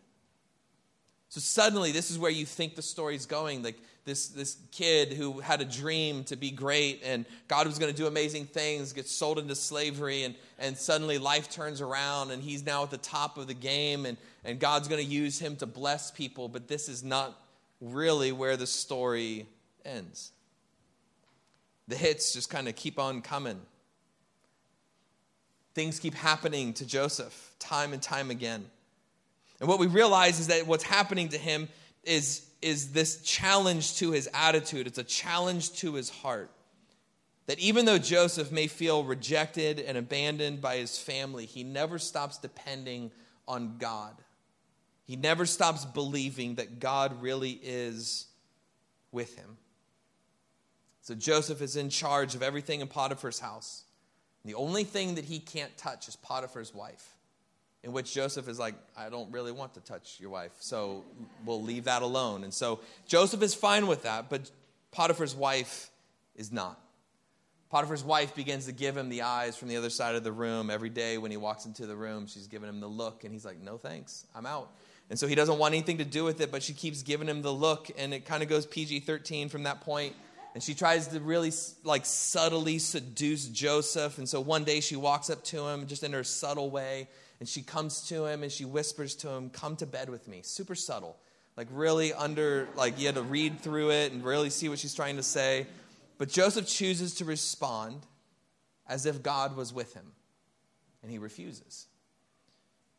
So 1.29 1.39
suddenly, 1.39 1.91
this 1.91 2.11
is 2.11 2.19
where 2.19 2.31
you 2.31 2.45
think 2.45 2.75
the 2.75 2.81
story's 2.81 3.25
going. 3.25 3.63
Like 3.63 3.77
this, 4.05 4.27
this 4.27 4.57
kid 4.71 5.13
who 5.13 5.39
had 5.39 5.61
a 5.61 5.65
dream 5.65 6.23
to 6.25 6.35
be 6.35 6.51
great 6.51 7.01
and 7.03 7.25
God 7.47 7.67
was 7.67 7.79
going 7.79 7.91
to 7.91 7.97
do 7.97 8.07
amazing 8.07 8.45
things, 8.45 8.93
gets 8.93 9.11
sold 9.11 9.39
into 9.39 9.55
slavery, 9.55 10.23
and, 10.23 10.35
and 10.59 10.77
suddenly 10.77 11.17
life 11.17 11.49
turns 11.49 11.81
around 11.81 12.31
and 12.31 12.43
he's 12.43 12.65
now 12.65 12.83
at 12.83 12.91
the 12.91 12.97
top 12.97 13.37
of 13.37 13.47
the 13.47 13.53
game 13.53 14.05
and, 14.05 14.17
and 14.43 14.59
God's 14.59 14.87
going 14.87 15.03
to 15.03 15.11
use 15.11 15.39
him 15.39 15.55
to 15.57 15.65
bless 15.65 16.11
people. 16.11 16.47
But 16.47 16.67
this 16.67 16.89
is 16.89 17.03
not 17.03 17.39
really 17.79 18.31
where 18.31 18.57
the 18.57 18.67
story 18.67 19.47
ends. 19.85 20.31
The 21.87 21.95
hits 21.95 22.33
just 22.33 22.49
kind 22.49 22.67
of 22.67 22.75
keep 22.75 22.97
on 22.97 23.21
coming. 23.21 23.59
Things 25.73 25.99
keep 25.99 26.13
happening 26.13 26.73
to 26.73 26.85
Joseph 26.85 27.51
time 27.59 27.93
and 27.93 28.01
time 28.01 28.29
again. 28.29 28.65
And 29.59 29.69
what 29.69 29.79
we 29.79 29.87
realize 29.87 30.39
is 30.39 30.47
that 30.47 30.67
what's 30.67 30.83
happening 30.83 31.29
to 31.29 31.37
him 31.37 31.69
is, 32.03 32.45
is 32.61 32.91
this 32.91 33.21
challenge 33.21 33.97
to 33.97 34.11
his 34.11 34.29
attitude, 34.33 34.87
it's 34.87 34.97
a 34.97 35.03
challenge 35.03 35.73
to 35.77 35.93
his 35.93 36.09
heart. 36.09 36.51
That 37.47 37.59
even 37.59 37.85
though 37.85 37.97
Joseph 37.97 38.51
may 38.51 38.67
feel 38.67 39.03
rejected 39.03 39.79
and 39.79 39.97
abandoned 39.97 40.61
by 40.61 40.77
his 40.77 40.97
family, 40.97 41.45
he 41.45 41.63
never 41.63 41.99
stops 41.99 42.37
depending 42.37 43.11
on 43.47 43.77
God. 43.79 44.15
He 45.05 45.17
never 45.17 45.45
stops 45.45 45.83
believing 45.83 46.55
that 46.55 46.79
God 46.79 47.21
really 47.21 47.59
is 47.61 48.27
with 49.11 49.37
him. 49.37 49.57
So 51.01 51.15
Joseph 51.15 51.61
is 51.61 51.75
in 51.75 51.89
charge 51.89 52.33
of 52.33 52.41
everything 52.41 52.79
in 52.79 52.87
Potiphar's 52.87 53.39
house. 53.39 53.83
The 54.45 54.55
only 54.55 54.83
thing 54.83 55.15
that 55.15 55.25
he 55.25 55.39
can't 55.39 55.75
touch 55.77 56.07
is 56.07 56.15
Potiphar's 56.17 56.73
wife, 56.73 57.15
in 57.83 57.93
which 57.93 58.13
Joseph 58.13 58.47
is 58.49 58.59
like, 58.59 58.75
I 58.97 59.09
don't 59.09 59.31
really 59.31 59.51
want 59.51 59.73
to 59.75 59.79
touch 59.79 60.17
your 60.19 60.29
wife, 60.29 60.51
so 60.59 61.05
we'll 61.45 61.61
leave 61.61 61.85
that 61.85 62.01
alone. 62.01 62.43
And 62.43 62.53
so 62.53 62.81
Joseph 63.07 63.41
is 63.41 63.55
fine 63.55 63.87
with 63.87 64.03
that, 64.03 64.29
but 64.29 64.51
Potiphar's 64.91 65.35
wife 65.35 65.89
is 66.35 66.51
not. 66.51 66.79
Potiphar's 67.69 68.03
wife 68.03 68.35
begins 68.35 68.65
to 68.65 68.71
give 68.71 68.95
him 68.95 69.09
the 69.09 69.23
eyes 69.23 69.55
from 69.55 69.67
the 69.67 69.77
other 69.77 69.89
side 69.89 70.13
of 70.15 70.23
the 70.23 70.31
room 70.31 70.69
every 70.69 70.89
day 70.89 71.17
when 71.17 71.31
he 71.31 71.37
walks 71.37 71.65
into 71.65 71.87
the 71.87 71.95
room. 71.95 72.27
She's 72.27 72.47
giving 72.47 72.69
him 72.69 72.79
the 72.79 72.87
look, 72.87 73.23
and 73.23 73.33
he's 73.33 73.45
like, 73.45 73.59
No 73.61 73.77
thanks, 73.77 74.27
I'm 74.35 74.45
out. 74.45 74.69
And 75.09 75.17
so 75.17 75.27
he 75.27 75.35
doesn't 75.35 75.57
want 75.57 75.73
anything 75.73 75.97
to 75.97 76.05
do 76.05 76.23
with 76.23 76.39
it, 76.41 76.51
but 76.51 76.61
she 76.63 76.73
keeps 76.73 77.01
giving 77.01 77.27
him 77.27 77.41
the 77.41 77.51
look, 77.51 77.89
and 77.97 78.13
it 78.13 78.25
kind 78.25 78.43
of 78.43 78.49
goes 78.49 78.65
PG 78.65 79.01
13 79.01 79.49
from 79.49 79.63
that 79.63 79.81
point 79.81 80.15
and 80.53 80.61
she 80.61 80.75
tries 80.75 81.07
to 81.07 81.19
really 81.19 81.51
like 81.83 82.05
subtly 82.05 82.77
seduce 82.77 83.47
Joseph. 83.47 84.19
And 84.19 84.29
so 84.29 84.39
one 84.39 84.63
day 84.63 84.81
she 84.81 84.95
walks 84.95 85.29
up 85.29 85.43
to 85.45 85.67
him 85.67 85.87
just 85.87 86.03
in 86.03 86.13
her 86.13 86.23
subtle 86.23 86.69
way 86.69 87.07
and 87.39 87.49
she 87.49 87.63
comes 87.63 88.07
to 88.09 88.25
him 88.25 88.43
and 88.43 88.51
she 88.51 88.63
whispers 88.63 89.15
to 89.15 89.29
him, 89.29 89.49
Come 89.49 89.75
to 89.77 89.87
bed 89.87 90.09
with 90.09 90.27
me. 90.27 90.41
Super 90.43 90.75
subtle. 90.75 91.17
Like 91.57 91.67
really 91.71 92.13
under, 92.13 92.67
like 92.75 92.99
you 92.99 93.07
had 93.07 93.15
to 93.15 93.23
read 93.23 93.59
through 93.59 93.91
it 93.91 94.11
and 94.11 94.23
really 94.23 94.49
see 94.49 94.69
what 94.69 94.79
she's 94.79 94.93
trying 94.93 95.17
to 95.17 95.23
say. 95.23 95.67
But 96.17 96.29
Joseph 96.29 96.67
chooses 96.67 97.15
to 97.15 97.25
respond 97.25 98.05
as 98.87 99.05
if 99.05 99.23
God 99.23 99.55
was 99.55 99.73
with 99.73 99.93
him. 99.93 100.11
And 101.01 101.11
he 101.11 101.17
refuses. 101.17 101.87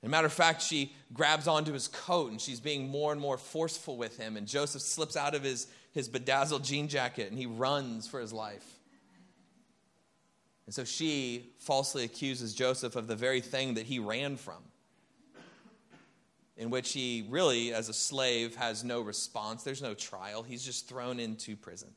As 0.05 0.09
a 0.09 0.11
matter 0.11 0.27
of 0.27 0.35
fact, 0.35 0.61
she 0.61 0.93
grabs 1.15 1.49
onto 1.49 1.73
his 1.73 1.89
coat 1.89 2.31
and 2.31 2.39
she's 2.39 2.61
being 2.61 2.91
more 2.91 3.11
and 3.11 3.19
more 3.19 3.39
forceful 3.39 3.97
with 3.97 4.19
him. 4.19 4.37
And 4.37 4.47
Joseph 4.47 4.83
slips 4.83 5.17
out 5.17 5.35
of 5.35 5.43
his, 5.43 5.67
his 5.93 6.11
bedazzled 6.11 6.63
jean 6.63 6.89
jacket 6.89 7.31
and 7.31 7.39
he 7.39 7.47
runs 7.47 8.07
for 8.07 8.21
his 8.21 8.31
life. 8.31 8.67
And 10.67 10.75
so 10.75 10.85
she 10.85 11.55
falsely 11.59 12.05
accuses 12.05 12.53
Joseph 12.53 12.97
of 12.97 13.07
the 13.07 13.17
very 13.17 13.41
thing 13.41 13.75
that 13.75 13.87
he 13.87 13.99
ran 13.99 14.37
from, 14.37 14.63
in 16.59 16.69
which 16.69 16.93
he 16.93 17.27
really, 17.31 17.73
as 17.73 17.89
a 17.89 17.95
slave, 17.95 18.57
has 18.57 18.85
no 18.85 19.01
response. 19.01 19.63
There's 19.63 19.81
no 19.81 19.95
trial. 19.95 20.43
He's 20.43 20.63
just 20.63 20.87
thrown 20.87 21.19
into 21.19 21.57
prison. 21.57 21.89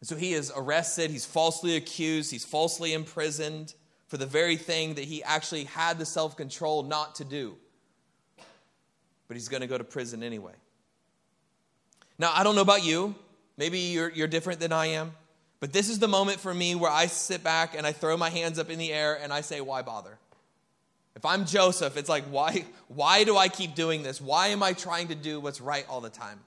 And 0.00 0.08
so 0.08 0.16
he 0.16 0.32
is 0.32 0.50
arrested, 0.56 1.10
he's 1.10 1.26
falsely 1.26 1.76
accused, 1.76 2.30
he's 2.30 2.46
falsely 2.46 2.94
imprisoned 2.94 3.74
for 4.08 4.16
the 4.16 4.26
very 4.26 4.56
thing 4.56 4.94
that 4.94 5.04
he 5.04 5.22
actually 5.22 5.64
had 5.64 5.98
the 5.98 6.06
self 6.06 6.36
control 6.36 6.82
not 6.82 7.16
to 7.16 7.24
do. 7.24 7.56
But 9.28 9.36
he's 9.36 9.48
going 9.48 9.60
to 9.60 9.66
go 9.66 9.78
to 9.78 9.84
prison 9.84 10.22
anyway. 10.22 10.54
Now, 12.18 12.32
I 12.34 12.42
don't 12.42 12.56
know 12.56 12.62
about 12.62 12.84
you. 12.84 13.14
Maybe 13.56 13.78
you're, 13.78 14.10
you're 14.10 14.28
different 14.28 14.60
than 14.60 14.72
I 14.72 14.86
am. 14.86 15.12
But 15.60 15.72
this 15.72 15.88
is 15.88 15.98
the 15.98 16.08
moment 16.08 16.40
for 16.40 16.52
me 16.52 16.74
where 16.74 16.90
I 16.90 17.06
sit 17.06 17.44
back 17.44 17.76
and 17.76 17.86
I 17.86 17.92
throw 17.92 18.16
my 18.16 18.30
hands 18.30 18.58
up 18.58 18.70
in 18.70 18.78
the 18.78 18.92
air 18.92 19.18
and 19.20 19.32
I 19.32 19.42
say, 19.42 19.60
Why 19.60 19.82
bother? 19.82 20.18
If 21.18 21.24
I'm 21.24 21.46
Joseph, 21.46 21.96
it's 21.96 22.08
like, 22.08 22.22
why, 22.26 22.64
why 22.86 23.24
do 23.24 23.36
I 23.36 23.48
keep 23.48 23.74
doing 23.74 24.04
this? 24.04 24.20
Why 24.20 24.48
am 24.48 24.62
I 24.62 24.72
trying 24.72 25.08
to 25.08 25.16
do 25.16 25.40
what's 25.40 25.60
right 25.60 25.84
all 25.88 26.00
the 26.00 26.10
time? 26.10 26.38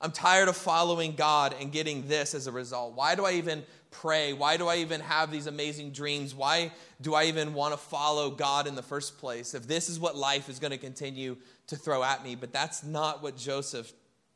I'm 0.00 0.12
tired 0.12 0.46
of 0.46 0.56
following 0.56 1.16
God 1.16 1.56
and 1.60 1.72
getting 1.72 2.06
this 2.06 2.32
as 2.32 2.46
a 2.46 2.52
result. 2.52 2.94
Why 2.94 3.16
do 3.16 3.24
I 3.24 3.32
even 3.32 3.64
pray? 3.90 4.32
Why 4.32 4.56
do 4.56 4.66
I 4.66 4.76
even 4.76 5.00
have 5.00 5.30
these 5.30 5.46
amazing 5.46 5.90
dreams? 5.90 6.34
Why 6.34 6.72
do 7.00 7.14
I 7.14 7.24
even 7.24 7.54
want 7.54 7.74
to 7.74 7.78
follow 7.78 8.30
God 8.30 8.66
in 8.66 8.74
the 8.74 8.82
first 8.82 9.18
place 9.18 9.54
if 9.54 9.66
this 9.66 9.88
is 9.88 9.98
what 9.98 10.16
life 10.16 10.48
is 10.48 10.58
going 10.58 10.70
to 10.72 10.78
continue 10.78 11.36
to 11.68 11.76
throw 11.76 12.02
at 12.02 12.24
me? 12.24 12.34
But 12.34 12.52
that's 12.52 12.84
not 12.84 13.22
what 13.22 13.36
Joseph 13.36 13.92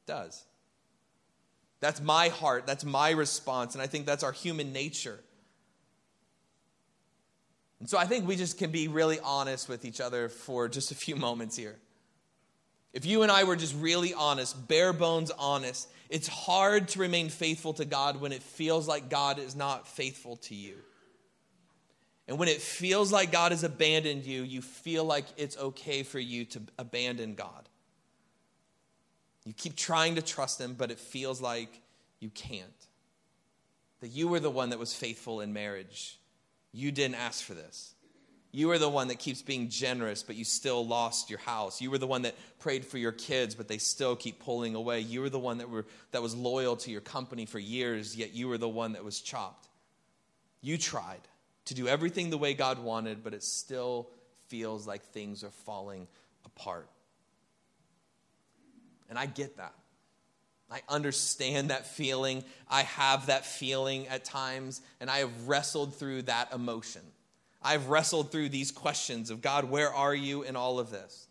does. 0.06 0.44
That's 1.80 2.00
my 2.00 2.28
heart, 2.28 2.66
that's 2.66 2.84
my 2.84 3.10
response, 3.10 3.74
and 3.74 3.82
I 3.82 3.86
think 3.86 4.04
that's 4.04 4.22
our 4.22 4.32
human 4.32 4.72
nature. 4.72 5.18
And 7.80 7.88
so 7.88 7.96
I 7.96 8.04
think 8.04 8.28
we 8.28 8.36
just 8.36 8.58
can 8.58 8.70
be 8.70 8.88
really 8.88 9.18
honest 9.20 9.68
with 9.68 9.86
each 9.86 10.00
other 10.00 10.28
for 10.28 10.68
just 10.68 10.92
a 10.92 10.94
few 10.94 11.16
moments 11.16 11.56
here. 11.56 11.78
If 12.92 13.06
you 13.06 13.22
and 13.22 13.30
I 13.30 13.44
were 13.44 13.56
just 13.56 13.74
really 13.76 14.14
honest, 14.14 14.66
bare 14.66 14.92
bones 14.92 15.30
honest, 15.38 15.88
it's 16.08 16.26
hard 16.26 16.88
to 16.88 16.98
remain 16.98 17.28
faithful 17.28 17.72
to 17.74 17.84
God 17.84 18.20
when 18.20 18.32
it 18.32 18.42
feels 18.42 18.88
like 18.88 19.08
God 19.08 19.38
is 19.38 19.54
not 19.54 19.86
faithful 19.86 20.36
to 20.36 20.54
you. 20.54 20.74
And 22.26 22.38
when 22.38 22.48
it 22.48 22.60
feels 22.60 23.12
like 23.12 23.32
God 23.32 23.52
has 23.52 23.64
abandoned 23.64 24.24
you, 24.24 24.42
you 24.42 24.62
feel 24.62 25.04
like 25.04 25.24
it's 25.36 25.56
okay 25.58 26.02
for 26.02 26.18
you 26.18 26.44
to 26.46 26.60
abandon 26.78 27.34
God. 27.34 27.68
You 29.44 29.52
keep 29.52 29.74
trying 29.76 30.16
to 30.16 30.22
trust 30.22 30.60
Him, 30.60 30.74
but 30.74 30.90
it 30.90 30.98
feels 30.98 31.40
like 31.40 31.80
you 32.20 32.30
can't. 32.30 32.64
That 34.00 34.08
you 34.08 34.28
were 34.28 34.40
the 34.40 34.50
one 34.50 34.70
that 34.70 34.78
was 34.78 34.94
faithful 34.94 35.40
in 35.40 35.52
marriage. 35.52 36.18
You 36.72 36.92
didn't 36.92 37.16
ask 37.16 37.42
for 37.42 37.54
this. 37.54 37.94
You 38.52 38.66
were 38.68 38.78
the 38.78 38.88
one 38.88 39.08
that 39.08 39.20
keeps 39.20 39.42
being 39.42 39.68
generous, 39.68 40.24
but 40.24 40.34
you 40.34 40.44
still 40.44 40.84
lost 40.84 41.30
your 41.30 41.38
house. 41.38 41.80
You 41.80 41.90
were 41.90 41.98
the 41.98 42.06
one 42.06 42.22
that 42.22 42.34
prayed 42.58 42.84
for 42.84 42.98
your 42.98 43.12
kids, 43.12 43.54
but 43.54 43.68
they 43.68 43.78
still 43.78 44.16
keep 44.16 44.40
pulling 44.40 44.74
away. 44.74 45.00
You 45.00 45.20
were 45.20 45.30
the 45.30 45.38
one 45.38 45.58
that, 45.58 45.70
were, 45.70 45.86
that 46.10 46.20
was 46.20 46.34
loyal 46.34 46.76
to 46.78 46.90
your 46.90 47.00
company 47.00 47.46
for 47.46 47.60
years, 47.60 48.16
yet 48.16 48.34
you 48.34 48.48
were 48.48 48.58
the 48.58 48.68
one 48.68 48.94
that 48.94 49.04
was 49.04 49.20
chopped. 49.20 49.68
You 50.62 50.78
tried 50.78 51.20
to 51.66 51.74
do 51.74 51.86
everything 51.86 52.30
the 52.30 52.38
way 52.38 52.54
God 52.54 52.80
wanted, 52.80 53.22
but 53.22 53.34
it 53.34 53.44
still 53.44 54.10
feels 54.48 54.84
like 54.84 55.04
things 55.04 55.44
are 55.44 55.52
falling 55.64 56.08
apart. 56.44 56.88
And 59.08 59.16
I 59.16 59.26
get 59.26 59.58
that. 59.58 59.74
I 60.72 60.82
understand 60.88 61.70
that 61.70 61.86
feeling. 61.86 62.44
I 62.68 62.82
have 62.82 63.26
that 63.26 63.46
feeling 63.46 64.08
at 64.08 64.24
times, 64.24 64.80
and 65.00 65.08
I 65.08 65.18
have 65.18 65.48
wrestled 65.48 65.94
through 65.94 66.22
that 66.22 66.52
emotion. 66.52 67.02
I've 67.62 67.88
wrestled 67.88 68.32
through 68.32 68.48
these 68.48 68.70
questions 68.70 69.30
of 69.30 69.42
God, 69.42 69.64
where 69.64 69.92
are 69.92 70.14
you 70.14 70.42
in 70.42 70.56
all 70.56 70.78
of 70.78 70.90
this? 70.90 71.26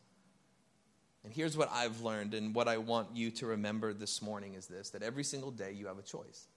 And 1.24 1.34
here's 1.34 1.58
what 1.58 1.70
I've 1.72 2.02
learned, 2.02 2.34
and 2.34 2.56
what 2.56 2.68
I 2.68 2.78
want 2.78 3.10
you 3.16 3.32
to 3.32 3.48
remember 3.48 3.94
this 3.94 4.22
morning 4.22 4.54
is 4.54 4.68
this 4.68 4.92
that 4.92 5.04
every 5.04 5.24
single 5.24 5.52
day 5.52 5.72
you 5.72 5.88
have 5.88 5.98
a 5.98 6.04
choice. 6.04 6.48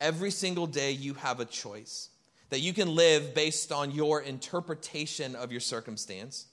Every 0.00 0.30
single 0.30 0.66
day 0.66 0.92
you 0.92 1.14
have 1.14 1.40
a 1.40 1.44
choice. 1.44 2.10
That 2.50 2.60
you 2.60 2.72
can 2.72 2.94
live 2.94 3.34
based 3.34 3.72
on 3.72 3.90
your 3.90 4.22
interpretation 4.22 5.36
of 5.36 5.52
your 5.52 5.60
circumstance, 5.60 6.46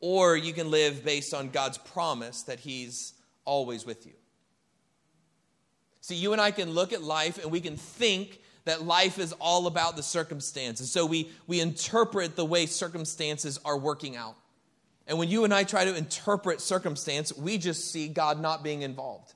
or 0.00 0.36
you 0.36 0.52
can 0.52 0.70
live 0.70 1.04
based 1.04 1.32
on 1.32 1.50
God's 1.50 1.78
promise 1.78 2.42
that 2.42 2.60
He's 2.60 3.14
always 3.44 3.86
with 3.86 4.04
you. 4.04 4.14
See, 6.00 6.16
you 6.16 6.32
and 6.32 6.40
I 6.40 6.50
can 6.50 6.70
look 6.70 6.92
at 6.92 7.02
life 7.02 7.40
and 7.40 7.52
we 7.52 7.60
can 7.60 7.76
think 7.76 8.40
that 8.64 8.82
life 8.82 9.18
is 9.18 9.32
all 9.34 9.66
about 9.66 9.96
the 9.96 10.02
circumstances. 10.02 10.90
So 10.90 11.04
we, 11.06 11.30
we 11.46 11.60
interpret 11.60 12.36
the 12.36 12.44
way 12.44 12.66
circumstances 12.66 13.58
are 13.64 13.76
working 13.76 14.16
out. 14.16 14.36
And 15.06 15.18
when 15.18 15.28
you 15.28 15.44
and 15.44 15.52
I 15.52 15.64
try 15.64 15.84
to 15.84 15.96
interpret 15.96 16.60
circumstance, 16.60 17.36
we 17.36 17.58
just 17.58 17.90
see 17.90 18.08
God 18.08 18.40
not 18.40 18.62
being 18.62 18.82
involved. 18.82 19.34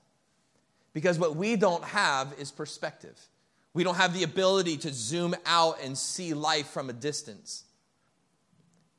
Because 0.92 1.18
what 1.18 1.36
we 1.36 1.56
don't 1.56 1.84
have 1.84 2.34
is 2.38 2.50
perspective. 2.50 3.20
We 3.74 3.84
don't 3.84 3.96
have 3.96 4.14
the 4.14 4.22
ability 4.22 4.78
to 4.78 4.92
zoom 4.92 5.34
out 5.44 5.78
and 5.82 5.98
see 5.98 6.32
life 6.32 6.68
from 6.68 6.88
a 6.88 6.94
distance. 6.94 7.64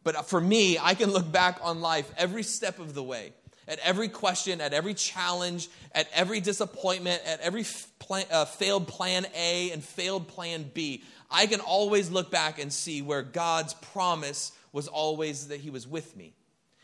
But 0.04 0.28
for 0.28 0.40
me, 0.40 0.78
I 0.78 0.94
can 0.94 1.12
look 1.12 1.32
back 1.32 1.60
on 1.64 1.82
life 1.82 2.12
every 2.18 2.44
step 2.44 2.80
of 2.80 2.94
the 2.94 3.04
way 3.04 3.34
at 3.68 3.80
every 3.80 4.08
question, 4.08 4.62
at 4.62 4.74
every 4.74 4.94
challenge, 4.94 5.70
at 5.92 6.08
every 6.14 6.40
disappointment, 6.40 7.22
at 7.26 7.42
every 7.42 7.66
plan, 8.00 8.26
uh, 8.32 8.46
failed 8.46 8.88
plan 8.88 9.26
A 9.36 9.72
and 9.72 9.84
failed 9.84 10.28
plan 10.28 10.70
B, 10.74 11.04
I 11.30 11.48
can 11.48 11.60
always 11.60 12.10
look 12.10 12.32
back 12.32 12.60
and 12.60 12.72
see 12.72 13.02
where 13.02 13.22
God's 13.22 13.74
promise 13.74 14.54
was 14.72 14.88
always 14.88 15.50
that 15.50 15.60
He 15.60 15.70
was 15.70 15.86
with 15.86 16.16
me. 16.16 16.34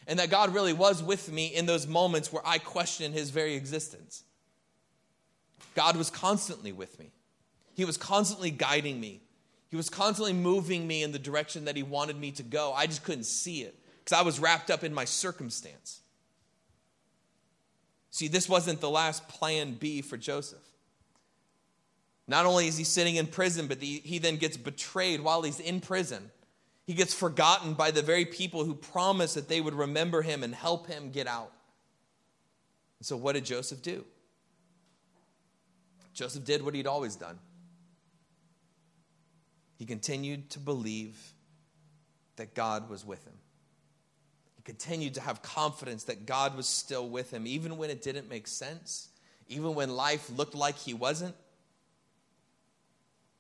And 0.06 0.20
that 0.20 0.30
God 0.30 0.54
really 0.54 0.74
was 0.74 1.02
with 1.02 1.32
me 1.32 1.48
in 1.48 1.66
those 1.66 1.88
moments 1.88 2.34
where 2.34 2.46
I 2.46 2.58
questioned 2.58 3.14
His 3.14 3.30
very 3.30 3.56
existence. 3.56 4.24
God 5.76 5.96
was 5.96 6.10
constantly 6.10 6.74
with 6.74 7.00
me, 7.00 7.12
He 7.76 7.86
was 7.86 7.96
constantly 7.96 8.52
guiding 8.52 9.00
me, 9.00 9.22
He 9.70 9.78
was 9.78 9.90
constantly 9.90 10.34
moving 10.34 10.86
me 10.86 11.02
in 11.02 11.14
the 11.14 11.20
direction 11.20 11.66
that 11.66 11.78
He 11.78 11.84
wanted 11.84 12.20
me 12.20 12.32
to 12.32 12.44
go. 12.44 12.74
I 12.74 12.88
just 12.88 13.06
couldn't 13.06 13.24
see 13.24 13.62
it 13.62 13.80
because 14.04 14.20
I 14.20 14.24
was 14.24 14.38
wrapped 14.42 14.70
up 14.70 14.84
in 14.84 14.94
my 14.94 15.06
circumstance. 15.06 16.02
See, 18.14 18.28
this 18.28 18.48
wasn't 18.48 18.80
the 18.80 18.92
last 18.92 19.28
plan 19.28 19.74
B 19.74 20.04
for 20.04 20.18
Joseph. 20.18 20.62
Not 22.28 22.46
only 22.46 22.68
is 22.68 22.78
he 22.78 22.84
sitting 22.84 23.16
in 23.16 23.26
prison, 23.26 23.66
but 23.66 23.82
he, 23.82 24.02
he 24.06 24.20
then 24.20 24.38
gets 24.38 24.56
betrayed 24.56 25.20
while 25.20 25.42
he's 25.42 25.60
in 25.60 25.82
prison. 25.82 26.30
He 26.86 26.94
gets 26.94 27.12
forgotten 27.12 27.74
by 27.74 27.90
the 27.90 28.04
very 28.04 28.26
people 28.26 28.66
who 28.66 28.76
promised 28.76 29.34
that 29.34 29.50
they 29.50 29.60
would 29.60 29.74
remember 29.74 30.22
him 30.22 30.44
and 30.44 30.54
help 30.54 30.86
him 30.86 31.10
get 31.10 31.26
out. 31.26 31.52
And 33.00 33.06
so, 33.08 33.18
what 33.18 33.34
did 33.34 33.46
Joseph 33.46 33.82
do? 33.82 34.06
Joseph 36.14 36.46
did 36.46 36.64
what 36.64 36.76
he'd 36.76 36.86
always 36.86 37.16
done. 37.16 37.40
He 39.80 39.88
continued 39.88 40.52
to 40.52 40.60
believe 40.60 41.20
that 42.36 42.54
God 42.54 42.92
was 42.92 43.04
with 43.04 43.26
him 43.26 43.34
continued 44.66 45.14
to 45.16 45.22
have 45.22 45.42
confidence 45.42 46.06
that 46.06 46.26
God 46.26 46.56
was 46.56 46.68
still 46.68 47.10
with 47.10 47.32
him, 47.32 47.46
even 47.46 47.78
when 47.78 47.90
it 47.90 48.02
didn't 48.02 48.30
make 48.30 48.48
sense, 48.48 49.10
even 49.48 49.76
when 49.76 49.96
life 49.96 50.30
looked 50.30 50.56
like 50.56 50.78
he 50.78 50.94
wasn't. 50.94 51.36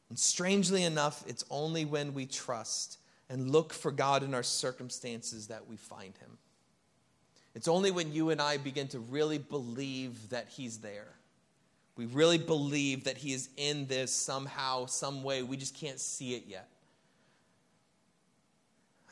And 0.09 0.19
strangely 0.19 0.83
enough, 0.83 1.23
it's 1.27 1.45
only 1.49 1.85
when 1.85 2.13
we 2.13 2.25
trust 2.25 2.99
and 3.29 3.51
look 3.51 3.73
for 3.73 3.91
God 3.91 4.21
in 4.21 4.33
our 4.33 4.43
circumstances 4.43 5.47
that 5.47 5.67
we 5.67 5.77
find 5.77 6.15
him. 6.17 6.37
It's 7.55 7.67
only 7.67 7.91
when 7.91 8.11
you 8.11 8.29
and 8.29 8.41
I 8.41 8.57
begin 8.57 8.87
to 8.89 8.99
really 8.99 9.37
believe 9.37 10.29
that 10.29 10.49
he's 10.49 10.79
there. 10.79 11.13
We 11.95 12.05
really 12.07 12.39
believe 12.39 13.03
that 13.03 13.17
he 13.17 13.33
is 13.33 13.49
in 13.55 13.85
this 13.87 14.11
somehow, 14.11 14.87
some 14.87 15.23
way. 15.23 15.43
We 15.43 15.57
just 15.57 15.75
can't 15.75 15.99
see 15.99 16.33
it 16.33 16.45
yet. 16.47 16.67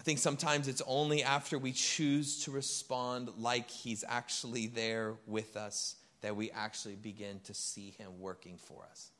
I 0.01 0.03
think 0.03 0.17
sometimes 0.17 0.67
it's 0.67 0.81
only 0.87 1.21
after 1.21 1.59
we 1.59 1.73
choose 1.73 2.43
to 2.45 2.51
respond 2.51 3.29
like 3.37 3.69
He's 3.69 4.03
actually 4.07 4.65
there 4.65 5.13
with 5.27 5.55
us 5.55 5.95
that 6.21 6.35
we 6.35 6.49
actually 6.49 6.95
begin 6.95 7.39
to 7.43 7.53
see 7.53 7.91
Him 7.99 8.19
working 8.19 8.57
for 8.57 8.83
us. 8.89 9.11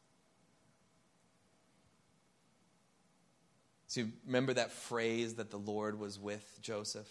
So, 3.90 4.06
remember 4.26 4.56
that 4.56 4.72
phrase 4.72 5.36
that 5.36 5.52
the 5.52 5.60
Lord 5.60 6.00
was 6.00 6.18
with 6.18 6.58
Joseph? 6.64 7.10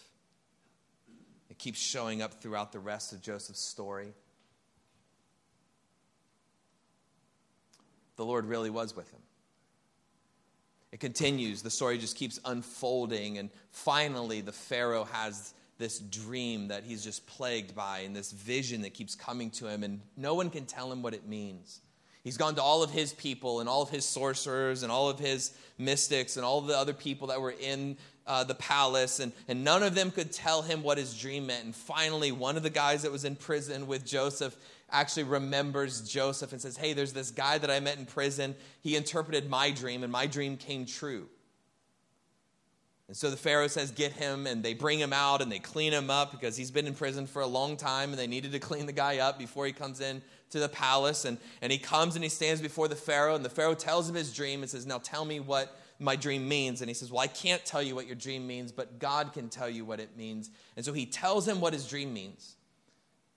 It 1.49 1.57
keeps 1.57 1.79
showing 1.79 2.21
up 2.21 2.41
throughout 2.41 2.73
the 2.73 2.79
rest 2.79 3.13
of 3.13 3.21
Joseph's 3.21 3.61
story. 3.61 4.11
The 8.17 8.25
Lord 8.25 8.43
really 8.47 8.69
was 8.69 8.93
with 8.93 9.09
him. 9.11 9.21
It 10.91 10.99
continues. 10.99 11.61
The 11.61 11.69
story 11.69 11.97
just 11.97 12.17
keeps 12.17 12.39
unfolding. 12.43 13.37
And 13.37 13.49
finally, 13.71 14.41
the 14.41 14.51
Pharaoh 14.51 15.05
has 15.05 15.53
this 15.81 15.99
dream 15.99 16.67
that 16.67 16.83
he's 16.83 17.03
just 17.03 17.25
plagued 17.25 17.73
by 17.75 17.99
and 17.99 18.15
this 18.15 18.31
vision 18.31 18.81
that 18.81 18.93
keeps 18.93 19.15
coming 19.15 19.49
to 19.49 19.67
him, 19.67 19.83
and 19.83 19.99
no 20.15 20.35
one 20.35 20.51
can 20.51 20.65
tell 20.65 20.91
him 20.91 21.01
what 21.01 21.15
it 21.15 21.27
means. 21.27 21.81
He's 22.23 22.37
gone 22.37 22.53
to 22.55 22.61
all 22.61 22.83
of 22.83 22.91
his 22.91 23.13
people 23.13 23.61
and 23.61 23.67
all 23.67 23.81
of 23.81 23.89
his 23.89 24.05
sorcerers 24.05 24.83
and 24.83 24.91
all 24.91 25.09
of 25.09 25.17
his 25.17 25.57
mystics 25.79 26.37
and 26.37 26.45
all 26.45 26.59
of 26.59 26.67
the 26.67 26.77
other 26.77 26.93
people 26.93 27.29
that 27.29 27.41
were 27.41 27.55
in 27.59 27.97
uh, 28.27 28.43
the 28.43 28.53
palace, 28.53 29.19
and, 29.19 29.31
and 29.47 29.63
none 29.63 29.81
of 29.81 29.95
them 29.95 30.11
could 30.11 30.31
tell 30.31 30.61
him 30.61 30.83
what 30.83 30.99
his 30.99 31.17
dream 31.17 31.47
meant. 31.47 31.65
And 31.65 31.75
finally, 31.75 32.31
one 32.31 32.57
of 32.57 32.63
the 32.63 32.69
guys 32.69 33.01
that 33.01 33.11
was 33.11 33.25
in 33.25 33.35
prison 33.35 33.87
with 33.87 34.05
Joseph 34.05 34.55
actually 34.91 35.23
remembers 35.23 36.07
Joseph 36.09 36.51
and 36.51 36.61
says, 36.61 36.77
Hey, 36.77 36.93
there's 36.93 37.13
this 37.13 37.31
guy 37.31 37.57
that 37.57 37.71
I 37.71 37.79
met 37.79 37.97
in 37.97 38.05
prison. 38.05 38.55
He 38.81 38.95
interpreted 38.95 39.49
my 39.49 39.71
dream, 39.71 40.03
and 40.03 40.11
my 40.11 40.27
dream 40.27 40.57
came 40.57 40.85
true. 40.85 41.27
And 43.11 43.17
so 43.17 43.29
the 43.29 43.35
Pharaoh 43.35 43.67
says, 43.67 43.91
Get 43.91 44.13
him, 44.13 44.47
and 44.47 44.63
they 44.63 44.73
bring 44.73 44.97
him 44.97 45.11
out 45.11 45.41
and 45.41 45.51
they 45.51 45.59
clean 45.59 45.91
him 45.91 46.09
up 46.09 46.31
because 46.31 46.55
he's 46.55 46.71
been 46.71 46.87
in 46.87 46.93
prison 46.93 47.27
for 47.27 47.41
a 47.41 47.45
long 47.45 47.75
time 47.75 48.11
and 48.11 48.17
they 48.17 48.25
needed 48.25 48.53
to 48.53 48.59
clean 48.59 48.85
the 48.85 48.93
guy 48.93 49.17
up 49.17 49.37
before 49.37 49.65
he 49.65 49.73
comes 49.73 49.99
in 49.99 50.21
to 50.51 50.59
the 50.59 50.69
palace. 50.69 51.25
And, 51.25 51.37
and 51.61 51.73
he 51.73 51.77
comes 51.77 52.15
and 52.15 52.23
he 52.23 52.29
stands 52.29 52.61
before 52.61 52.87
the 52.87 52.95
Pharaoh, 52.95 53.35
and 53.35 53.43
the 53.43 53.49
Pharaoh 53.49 53.75
tells 53.75 54.07
him 54.07 54.15
his 54.15 54.33
dream 54.33 54.61
and 54.61 54.69
says, 54.69 54.85
Now 54.85 54.99
tell 54.99 55.25
me 55.25 55.41
what 55.41 55.77
my 55.99 56.15
dream 56.15 56.47
means. 56.47 56.81
And 56.81 56.89
he 56.89 56.93
says, 56.93 57.11
Well, 57.11 57.19
I 57.19 57.27
can't 57.27 57.65
tell 57.65 57.83
you 57.83 57.95
what 57.95 58.07
your 58.07 58.15
dream 58.15 58.47
means, 58.47 58.71
but 58.71 58.97
God 58.97 59.33
can 59.33 59.49
tell 59.49 59.69
you 59.69 59.83
what 59.83 59.99
it 59.99 60.15
means. 60.15 60.49
And 60.77 60.85
so 60.85 60.93
he 60.93 61.05
tells 61.05 61.45
him 61.45 61.59
what 61.59 61.73
his 61.73 61.85
dream 61.87 62.13
means. 62.13 62.55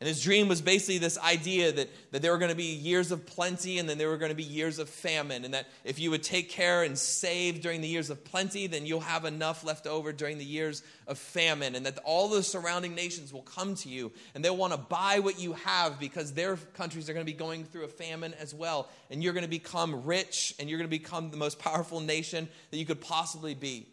And 0.05 0.09
his 0.11 0.23
dream 0.23 0.49
was 0.49 0.61
basically 0.61 0.99
this 0.99 1.17
idea 1.17 1.73
that, 1.73 1.89
that 2.11 2.21
there 2.21 2.31
were 2.31 2.37
going 2.37 2.51
to 2.51 2.55
be 2.55 2.65
years 2.65 3.11
of 3.11 3.25
plenty 3.25 3.79
and 3.79 3.89
then 3.89 3.97
there 3.97 4.11
were 4.11 4.19
going 4.19 4.31
to 4.31 4.37
be 4.37 4.43
years 4.43 4.79
of 4.79 4.91
famine. 4.91 5.47
And 5.47 5.55
that 5.55 5.67
if 5.83 5.99
you 5.99 6.11
would 6.11 6.23
take 6.23 6.51
care 6.51 6.83
and 6.83 6.99
save 6.99 7.63
during 7.63 7.81
the 7.81 7.89
years 7.89 8.11
of 8.11 8.23
plenty, 8.23 8.67
then 8.67 8.85
you'll 8.85 9.01
have 9.01 9.25
enough 9.25 9.65
left 9.65 9.87
over 9.87 10.13
during 10.13 10.37
the 10.37 10.45
years 10.45 10.83
of 11.07 11.17
famine. 11.17 11.75
And 11.75 11.87
that 11.87 12.01
all 12.05 12.29
the 12.29 12.43
surrounding 12.43 12.95
nations 12.95 13.33
will 13.33 13.45
come 13.45 13.77
to 13.77 13.89
you 13.89 14.13
and 14.35 14.45
they'll 14.45 14.59
want 14.59 14.75
to 14.75 14.79
buy 14.79 15.21
what 15.21 15.41
you 15.41 15.55
have 15.55 15.99
because 15.99 16.35
their 16.35 16.57
countries 16.75 17.09
are 17.09 17.15
going 17.15 17.25
to 17.25 17.33
be 17.33 17.39
going 17.39 17.65
through 17.65 17.85
a 17.85 17.89
famine 17.89 18.35
as 18.35 18.53
well. 18.53 18.91
And 19.11 19.25
you're 19.25 19.33
going 19.33 19.45
to 19.45 19.49
become 19.49 20.05
rich 20.05 20.55
and 20.59 20.69
you're 20.69 20.79
going 20.79 20.91
to 20.91 20.99
become 20.99 21.31
the 21.31 21.39
most 21.39 21.59
powerful 21.59 22.01
nation 22.01 22.47
that 22.73 22.77
you 22.77 22.85
could 22.85 23.01
possibly 23.01 23.55
be. 23.55 23.89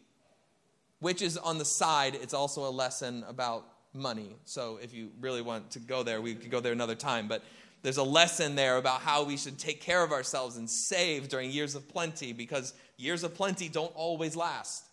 Which 0.99 1.21
is 1.21 1.37
on 1.37 1.57
the 1.57 1.63
side, 1.63 2.15
it's 2.15 2.33
also 2.33 2.67
a 2.67 2.69
lesson 2.69 3.23
about 3.29 3.65
money. 3.93 4.35
So 4.45 4.79
if 4.81 4.93
you 4.93 5.11
really 5.19 5.41
want 5.41 5.71
to 5.71 5.79
go 5.79 6.03
there, 6.03 6.21
we 6.21 6.35
could 6.35 6.51
go 6.51 6.59
there 6.59 6.71
another 6.71 6.95
time. 6.95 7.27
But 7.27 7.43
there's 7.81 7.97
a 7.97 8.03
lesson 8.03 8.55
there 8.55 8.77
about 8.77 9.01
how 9.01 9.23
we 9.23 9.37
should 9.37 9.57
take 9.57 9.81
care 9.81 10.03
of 10.03 10.11
ourselves 10.11 10.57
and 10.57 10.69
save 10.69 11.29
during 11.29 11.51
years 11.51 11.75
of 11.75 11.87
plenty 11.89 12.31
because 12.33 12.73
years 12.97 13.23
of 13.23 13.33
plenty 13.33 13.69
don't 13.69 13.93
always 13.95 14.35
last. 14.35 14.85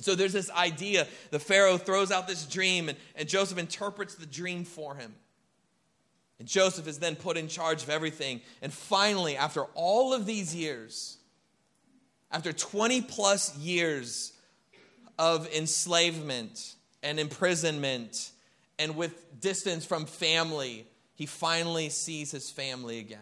So 0.00 0.14
there's 0.14 0.32
this 0.32 0.50
idea 0.50 1.06
the 1.30 1.38
Pharaoh 1.38 1.78
throws 1.78 2.12
out 2.12 2.28
this 2.28 2.46
dream, 2.46 2.88
and, 2.88 2.98
and 3.16 3.28
Joseph 3.28 3.58
interprets 3.58 4.14
the 4.14 4.26
dream 4.26 4.64
for 4.64 4.94
him. 4.94 5.14
And 6.38 6.46
Joseph 6.46 6.86
is 6.86 6.98
then 6.98 7.16
put 7.16 7.36
in 7.36 7.48
charge 7.48 7.82
of 7.82 7.90
everything. 7.90 8.40
And 8.62 8.72
finally, 8.72 9.36
after 9.36 9.64
all 9.74 10.14
of 10.14 10.24
these 10.24 10.54
years, 10.54 11.18
after 12.30 12.52
20 12.52 13.02
plus 13.02 13.56
years 13.56 14.34
of 15.18 15.52
enslavement, 15.52 16.76
and 17.02 17.20
imprisonment 17.20 18.32
and 18.78 18.96
with 18.96 19.40
distance 19.40 19.84
from 19.84 20.06
family, 20.06 20.86
he 21.14 21.26
finally 21.26 21.88
sees 21.88 22.30
his 22.30 22.50
family 22.50 23.00
again 23.00 23.18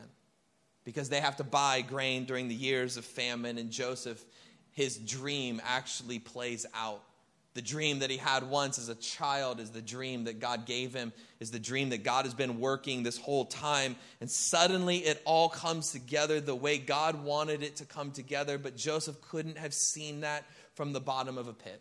because 0.85 1.09
they 1.09 1.21
have 1.21 1.37
to 1.37 1.45
buy 1.45 1.81
grain 1.81 2.25
during 2.25 2.49
the 2.49 2.55
years 2.55 2.97
of 2.97 3.05
famine. 3.05 3.59
And 3.59 3.71
Joseph, 3.71 4.23
his 4.73 4.99
dream 4.99 5.61
actually 5.65 6.19
plays 6.19 6.67
out. 6.75 7.03
The 7.55 7.63
dream 7.63 8.01
that 8.01 8.11
he 8.11 8.19
had 8.19 8.51
once 8.51 8.79
as 8.79 8.91
a 8.91 8.95
child 8.95 9.61
is 9.61 9.71
the 9.71 9.81
dream 9.81 10.25
that 10.25 10.41
God 10.41 10.67
gave 10.67 10.93
him, 10.93 11.11
is 11.41 11.51
the 11.51 11.59
dream 11.59 11.89
that 11.89 12.05
God 12.05 12.27
has 12.27 12.35
been 12.35 12.61
working 12.61 13.03
this 13.03 13.17
whole 13.17 13.47
time. 13.47 13.97
And 14.21 14.31
suddenly 14.31 14.99
it 14.99 15.23
all 15.25 15.49
comes 15.49 15.91
together 15.91 16.39
the 16.39 16.55
way 16.55 16.77
God 16.77 17.25
wanted 17.25 17.63
it 17.63 17.77
to 17.77 17.87
come 17.87 18.11
together. 18.11 18.59
But 18.59 18.77
Joseph 18.77 19.23
couldn't 19.23 19.57
have 19.57 19.73
seen 19.73 20.21
that 20.21 20.45
from 20.75 20.93
the 20.93 21.01
bottom 21.01 21.39
of 21.39 21.49
a 21.49 21.55
pit. 21.55 21.81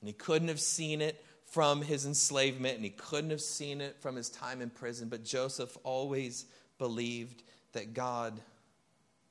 And 0.00 0.08
he 0.08 0.12
couldn't 0.12 0.48
have 0.48 0.60
seen 0.60 1.00
it 1.00 1.24
from 1.44 1.82
his 1.82 2.06
enslavement, 2.06 2.76
and 2.76 2.84
he 2.84 2.90
couldn't 2.90 3.30
have 3.30 3.40
seen 3.40 3.80
it 3.80 3.96
from 4.00 4.16
his 4.16 4.28
time 4.28 4.62
in 4.62 4.70
prison. 4.70 5.08
But 5.08 5.24
Joseph 5.24 5.76
always 5.82 6.46
believed 6.78 7.42
that 7.72 7.92
God 7.92 8.40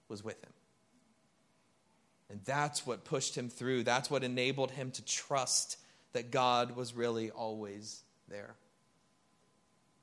was 0.07 0.23
with 0.23 0.41
him. 0.43 0.51
And 2.29 2.41
that's 2.45 2.85
what 2.85 3.05
pushed 3.05 3.35
him 3.35 3.49
through. 3.49 3.83
That's 3.83 4.09
what 4.09 4.23
enabled 4.23 4.71
him 4.71 4.91
to 4.91 5.05
trust 5.05 5.77
that 6.13 6.29
God 6.29 6.75
was 6.75 6.93
really 6.93 7.31
always 7.31 8.03
there. 8.27 8.53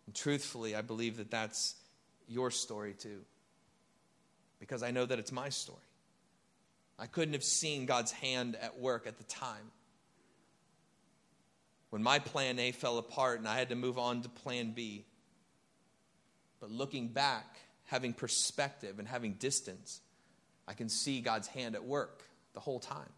And 0.07 0.15
truthfully, 0.15 0.75
I 0.75 0.83
believe 0.83 1.19
that 1.19 1.31
that's 1.31 1.77
your 2.29 2.51
story 2.51 2.95
too. 2.95 3.21
Because 4.59 4.83
I 4.83 4.91
know 4.91 5.05
that 5.05 5.19
it's 5.19 5.33
my 5.33 5.51
story. 5.51 5.79
I 6.99 7.07
couldn't 7.07 7.35
have 7.35 7.45
seen 7.45 7.87
God's 7.87 8.11
hand 8.11 8.57
at 8.57 8.79
work 8.79 9.07
at 9.07 9.19
the 9.19 9.25
time 9.25 9.71
when 11.97 12.03
my 12.03 12.19
plan 12.19 12.59
A 12.59 12.73
fell 12.73 12.99
apart 12.99 13.39
and 13.39 13.49
I 13.49 13.57
had 13.57 13.71
to 13.71 13.75
move 13.75 13.97
on 13.97 14.21
to 14.21 14.29
plan 14.29 14.73
B. 14.73 15.07
But 16.61 16.71
looking 16.71 17.09
back, 17.09 17.57
having 17.87 18.13
perspective 18.13 18.99
and 18.99 19.09
having 19.09 19.33
distance, 19.33 20.03
I 20.69 20.75
can 20.75 20.91
see 20.91 21.23
God's 21.23 21.49
hand 21.49 21.75
at 21.75 21.83
work 21.83 22.23
the 22.53 22.61
whole 22.61 22.81
time. 22.81 23.09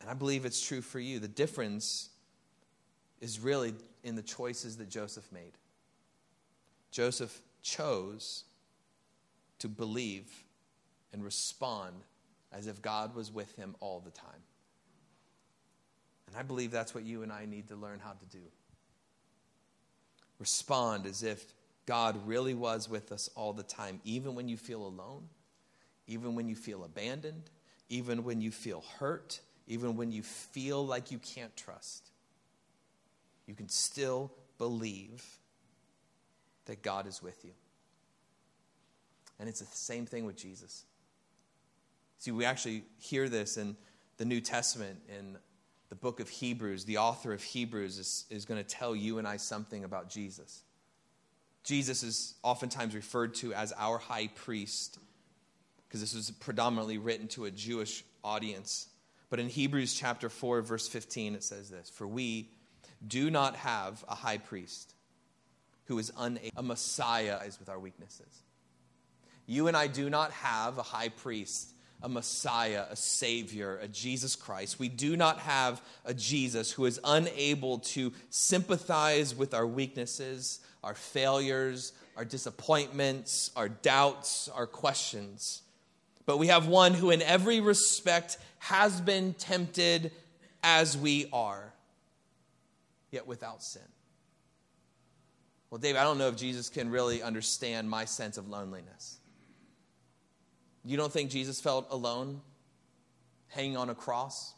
And 0.00 0.10
I 0.10 0.14
believe 0.14 0.44
it's 0.44 0.60
true 0.60 0.80
for 0.80 0.98
you. 0.98 1.20
The 1.20 1.28
difference 1.28 2.08
is 3.20 3.38
really 3.38 3.74
in 4.02 4.16
the 4.16 4.22
choices 4.22 4.78
that 4.78 4.88
Joseph 4.88 5.30
made. 5.30 5.52
Joseph 6.90 7.40
chose 7.62 8.42
to 9.60 9.68
believe 9.68 10.26
and 11.12 11.22
respond 11.22 11.94
as 12.50 12.66
if 12.66 12.82
God 12.82 13.14
was 13.14 13.30
with 13.30 13.54
him 13.54 13.76
all 13.78 14.00
the 14.00 14.10
time. 14.10 14.42
And 16.28 16.36
I 16.36 16.42
believe 16.42 16.70
that's 16.70 16.94
what 16.94 17.04
you 17.04 17.22
and 17.22 17.32
I 17.32 17.46
need 17.46 17.68
to 17.68 17.76
learn 17.76 17.98
how 17.98 18.12
to 18.12 18.24
do. 18.26 18.44
Respond 20.38 21.06
as 21.06 21.22
if 21.22 21.44
God 21.86 22.26
really 22.26 22.54
was 22.54 22.88
with 22.88 23.10
us 23.12 23.30
all 23.34 23.52
the 23.52 23.62
time, 23.62 24.00
even 24.04 24.34
when 24.34 24.48
you 24.48 24.56
feel 24.56 24.86
alone, 24.86 25.24
even 26.06 26.34
when 26.34 26.48
you 26.48 26.54
feel 26.54 26.84
abandoned, 26.84 27.50
even 27.88 28.24
when 28.24 28.40
you 28.40 28.50
feel 28.50 28.84
hurt, 28.98 29.40
even 29.66 29.96
when 29.96 30.12
you 30.12 30.22
feel 30.22 30.86
like 30.86 31.10
you 31.10 31.18
can't 31.18 31.56
trust. 31.56 32.10
You 33.46 33.54
can 33.54 33.70
still 33.70 34.30
believe 34.58 35.24
that 36.66 36.82
God 36.82 37.06
is 37.06 37.22
with 37.22 37.44
you. 37.44 37.52
And 39.40 39.48
it's 39.48 39.60
the 39.60 39.66
same 39.66 40.04
thing 40.04 40.26
with 40.26 40.36
Jesus. 40.36 40.84
See, 42.18 42.32
we 42.32 42.44
actually 42.44 42.82
hear 42.98 43.28
this 43.28 43.56
in 43.56 43.76
the 44.18 44.24
New 44.24 44.40
Testament 44.40 45.00
in 45.08 45.38
the 45.88 45.94
book 45.94 46.20
of 46.20 46.28
Hebrews, 46.28 46.84
the 46.84 46.98
author 46.98 47.32
of 47.32 47.42
Hebrews 47.42 47.98
is, 47.98 48.24
is 48.30 48.44
going 48.44 48.62
to 48.62 48.68
tell 48.68 48.94
you 48.94 49.18
and 49.18 49.26
I 49.26 49.38
something 49.38 49.84
about 49.84 50.10
Jesus. 50.10 50.62
Jesus 51.64 52.02
is 52.02 52.34
oftentimes 52.42 52.94
referred 52.94 53.34
to 53.36 53.52
as 53.54 53.72
our 53.76 53.98
high 53.98 54.28
priest 54.28 54.98
because 55.86 56.00
this 56.00 56.14
was 56.14 56.30
predominantly 56.30 56.98
written 56.98 57.28
to 57.28 57.46
a 57.46 57.50
Jewish 57.50 58.04
audience. 58.22 58.88
But 59.30 59.40
in 59.40 59.48
Hebrews 59.48 59.94
chapter 59.94 60.28
4, 60.28 60.62
verse 60.62 60.88
15, 60.88 61.34
it 61.34 61.42
says 61.42 61.70
this 61.70 61.90
For 61.90 62.06
we 62.06 62.50
do 63.06 63.30
not 63.30 63.56
have 63.56 64.04
a 64.08 64.14
high 64.14 64.38
priest 64.38 64.94
who 65.86 65.98
is 65.98 66.12
unable, 66.18 66.50
a 66.56 66.62
Messiah 66.62 67.40
is 67.46 67.58
with 67.58 67.68
our 67.68 67.78
weaknesses. 67.78 68.42
You 69.46 69.68
and 69.68 69.76
I 69.76 69.86
do 69.86 70.10
not 70.10 70.30
have 70.32 70.76
a 70.76 70.82
high 70.82 71.08
priest 71.08 71.72
a 72.02 72.08
Messiah, 72.08 72.84
a 72.90 72.96
Savior, 72.96 73.78
a 73.82 73.88
Jesus 73.88 74.36
Christ. 74.36 74.78
We 74.78 74.88
do 74.88 75.16
not 75.16 75.38
have 75.40 75.82
a 76.04 76.14
Jesus 76.14 76.70
who 76.70 76.86
is 76.86 77.00
unable 77.02 77.78
to 77.78 78.12
sympathize 78.30 79.34
with 79.34 79.52
our 79.54 79.66
weaknesses, 79.66 80.60
our 80.84 80.94
failures, 80.94 81.92
our 82.16 82.24
disappointments, 82.24 83.50
our 83.56 83.68
doubts, 83.68 84.48
our 84.48 84.66
questions. 84.66 85.62
But 86.26 86.38
we 86.38 86.48
have 86.48 86.68
one 86.68 86.94
who, 86.94 87.10
in 87.10 87.22
every 87.22 87.60
respect, 87.60 88.38
has 88.58 89.00
been 89.00 89.34
tempted 89.34 90.12
as 90.62 90.96
we 90.96 91.28
are, 91.32 91.72
yet 93.10 93.26
without 93.26 93.62
sin. 93.62 93.82
Well, 95.70 95.78
Dave, 95.78 95.96
I 95.96 96.02
don't 96.02 96.18
know 96.18 96.28
if 96.28 96.36
Jesus 96.36 96.68
can 96.68 96.90
really 96.90 97.22
understand 97.22 97.88
my 97.90 98.04
sense 98.04 98.38
of 98.38 98.48
loneliness. 98.48 99.17
You 100.84 100.96
don't 100.96 101.12
think 101.12 101.30
Jesus 101.30 101.60
felt 101.60 101.86
alone 101.90 102.40
hanging 103.48 103.76
on 103.76 103.90
a 103.90 103.94
cross 103.94 104.54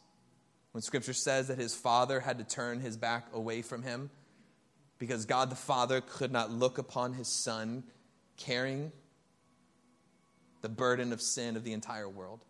when 0.71 0.81
scripture 0.81 1.13
says 1.13 1.47
that 1.47 1.57
his 1.57 1.75
father 1.75 2.19
had 2.19 2.37
to 2.37 2.43
turn 2.43 2.79
his 2.79 2.97
back 2.97 3.27
away 3.33 3.61
from 3.61 3.83
him 3.83 4.09
because 5.01 5.25
God 5.25 5.49
the 5.49 5.55
Father 5.55 5.99
could 5.99 6.31
not 6.31 6.51
look 6.51 6.77
upon 6.77 7.13
his 7.13 7.27
son 7.27 7.83
carrying 8.37 8.91
the 10.61 10.69
burden 10.69 11.11
of 11.11 11.19
sin 11.19 11.55
of 11.57 11.63
the 11.63 11.73
entire 11.73 12.07
world? 12.07 12.45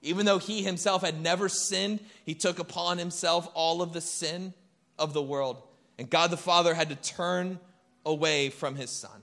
Even 0.00 0.24
though 0.24 0.38
he 0.38 0.62
himself 0.62 1.02
had 1.02 1.20
never 1.20 1.50
sinned, 1.50 2.00
he 2.24 2.34
took 2.34 2.58
upon 2.58 2.96
himself 2.96 3.46
all 3.52 3.82
of 3.82 3.92
the 3.92 4.00
sin 4.00 4.54
of 4.98 5.12
the 5.12 5.22
world. 5.22 5.62
And 5.98 6.08
God 6.08 6.30
the 6.30 6.38
Father 6.38 6.72
had 6.72 6.88
to 6.88 6.96
turn 6.96 7.60
away 8.06 8.48
from 8.48 8.76
his 8.76 8.88
son. 8.88 9.22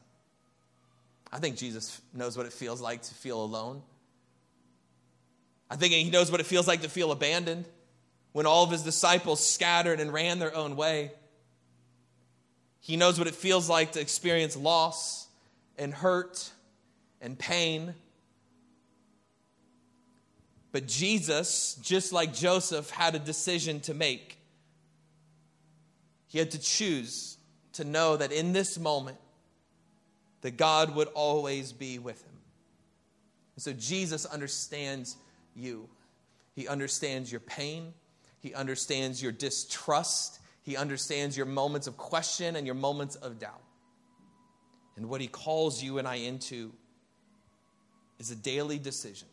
I 1.31 1.39
think 1.39 1.57
Jesus 1.57 2.01
knows 2.13 2.37
what 2.37 2.45
it 2.45 2.53
feels 2.53 2.81
like 2.81 3.01
to 3.03 3.13
feel 3.13 3.41
alone. 3.43 3.81
I 5.69 5.75
think 5.75 5.93
he 5.93 6.09
knows 6.09 6.31
what 6.31 6.39
it 6.39 6.45
feels 6.45 6.67
like 6.67 6.81
to 6.81 6.89
feel 6.89 7.11
abandoned 7.11 7.65
when 8.31 8.45
all 8.45 8.63
of 8.63 8.71
his 8.71 8.83
disciples 8.83 9.43
scattered 9.45 9.99
and 9.99 10.13
ran 10.13 10.39
their 10.39 10.55
own 10.55 10.75
way. 10.75 11.11
He 12.79 12.95
knows 12.95 13.17
what 13.17 13.27
it 13.27 13.35
feels 13.35 13.69
like 13.69 13.93
to 13.93 13.99
experience 13.99 14.55
loss 14.55 15.27
and 15.77 15.93
hurt 15.93 16.51
and 17.19 17.37
pain. 17.37 17.93
But 20.71 20.87
Jesus, 20.87 21.77
just 21.81 22.13
like 22.13 22.33
Joseph, 22.33 22.89
had 22.89 23.15
a 23.15 23.19
decision 23.19 23.81
to 23.81 23.93
make. 23.93 24.37
He 26.27 26.39
had 26.39 26.51
to 26.51 26.59
choose 26.59 27.37
to 27.73 27.83
know 27.83 28.15
that 28.17 28.31
in 28.31 28.53
this 28.53 28.77
moment, 28.77 29.17
that 30.41 30.57
God 30.57 30.95
would 30.95 31.07
always 31.09 31.71
be 31.71 31.99
with 31.99 32.21
him. 32.23 32.37
And 33.55 33.63
so 33.63 33.73
Jesus 33.73 34.25
understands 34.25 35.17
you. 35.55 35.89
He 36.55 36.67
understands 36.67 37.31
your 37.31 37.41
pain. 37.41 37.93
He 38.39 38.53
understands 38.53 39.21
your 39.21 39.31
distrust. 39.31 40.39
He 40.61 40.77
understands 40.77 41.35
your 41.35 41.45
moments 41.45 41.87
of 41.87 41.97
question 41.97 42.55
and 42.55 42.65
your 42.65 42.75
moments 42.75 43.15
of 43.15 43.39
doubt. 43.39 43.61
And 44.95 45.09
what 45.09 45.21
he 45.21 45.27
calls 45.27 45.81
you 45.81 45.97
and 45.97 46.07
I 46.07 46.15
into 46.15 46.71
is 48.19 48.31
a 48.31 48.35
daily 48.35 48.79
decision. 48.79 49.27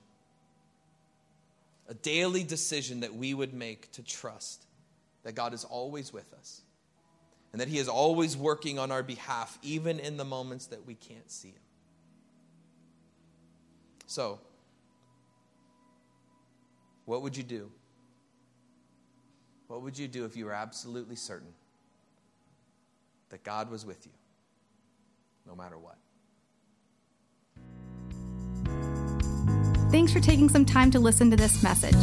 A 1.88 1.94
daily 1.94 2.44
decision 2.44 3.00
that 3.00 3.14
we 3.14 3.34
would 3.34 3.52
make 3.52 3.92
to 3.92 4.02
trust 4.02 4.64
that 5.22 5.34
God 5.34 5.52
is 5.52 5.64
always 5.64 6.12
with 6.12 6.32
us 6.34 6.62
and 7.54 7.60
that 7.60 7.68
He 7.68 7.78
is 7.78 7.86
always 7.86 8.36
working 8.36 8.80
on 8.80 8.90
our 8.90 9.04
behalf, 9.04 9.60
even 9.62 10.00
in 10.00 10.16
the 10.16 10.24
moments 10.24 10.66
that 10.66 10.84
we 10.84 10.94
can't 10.96 11.30
see 11.30 11.50
Him. 11.50 11.62
So, 14.06 14.40
what 17.04 17.22
would 17.22 17.36
you 17.36 17.44
do? 17.44 17.70
What 19.68 19.82
would 19.82 19.96
you 19.96 20.08
do 20.08 20.24
if 20.24 20.36
you 20.36 20.46
were 20.46 20.52
absolutely 20.52 21.14
certain 21.14 21.54
that 23.28 23.44
God 23.44 23.70
was 23.70 23.86
with 23.86 24.04
you 24.04 24.12
no 25.46 25.54
matter 25.54 25.78
what? 25.78 25.96
Thanks 29.92 30.12
for 30.12 30.18
taking 30.18 30.48
some 30.48 30.64
time 30.64 30.90
to 30.90 30.98
listen 30.98 31.30
to 31.30 31.36
this 31.36 31.62
message. 31.62 31.94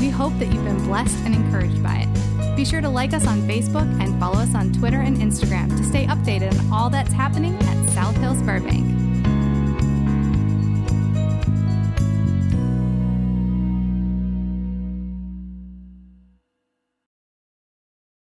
We 0.00 0.08
hope 0.08 0.32
that 0.38 0.50
you've 0.50 0.64
been 0.64 0.82
blessed 0.86 1.18
and 1.26 1.34
encouraged 1.34 1.82
by 1.82 2.08
it. 2.08 2.33
Be 2.56 2.64
sure 2.64 2.80
to 2.80 2.88
like 2.88 3.12
us 3.12 3.26
on 3.26 3.40
Facebook 3.42 3.88
and 4.00 4.18
follow 4.20 4.38
us 4.38 4.54
on 4.54 4.72
Twitter 4.72 5.00
and 5.00 5.16
Instagram 5.16 5.76
to 5.76 5.82
stay 5.82 6.06
updated 6.06 6.58
on 6.58 6.72
all 6.72 6.88
that's 6.88 7.12
happening 7.12 7.54
at 7.62 7.90
South 7.90 8.16
Hills 8.16 8.40
Burbank. 8.42 9.03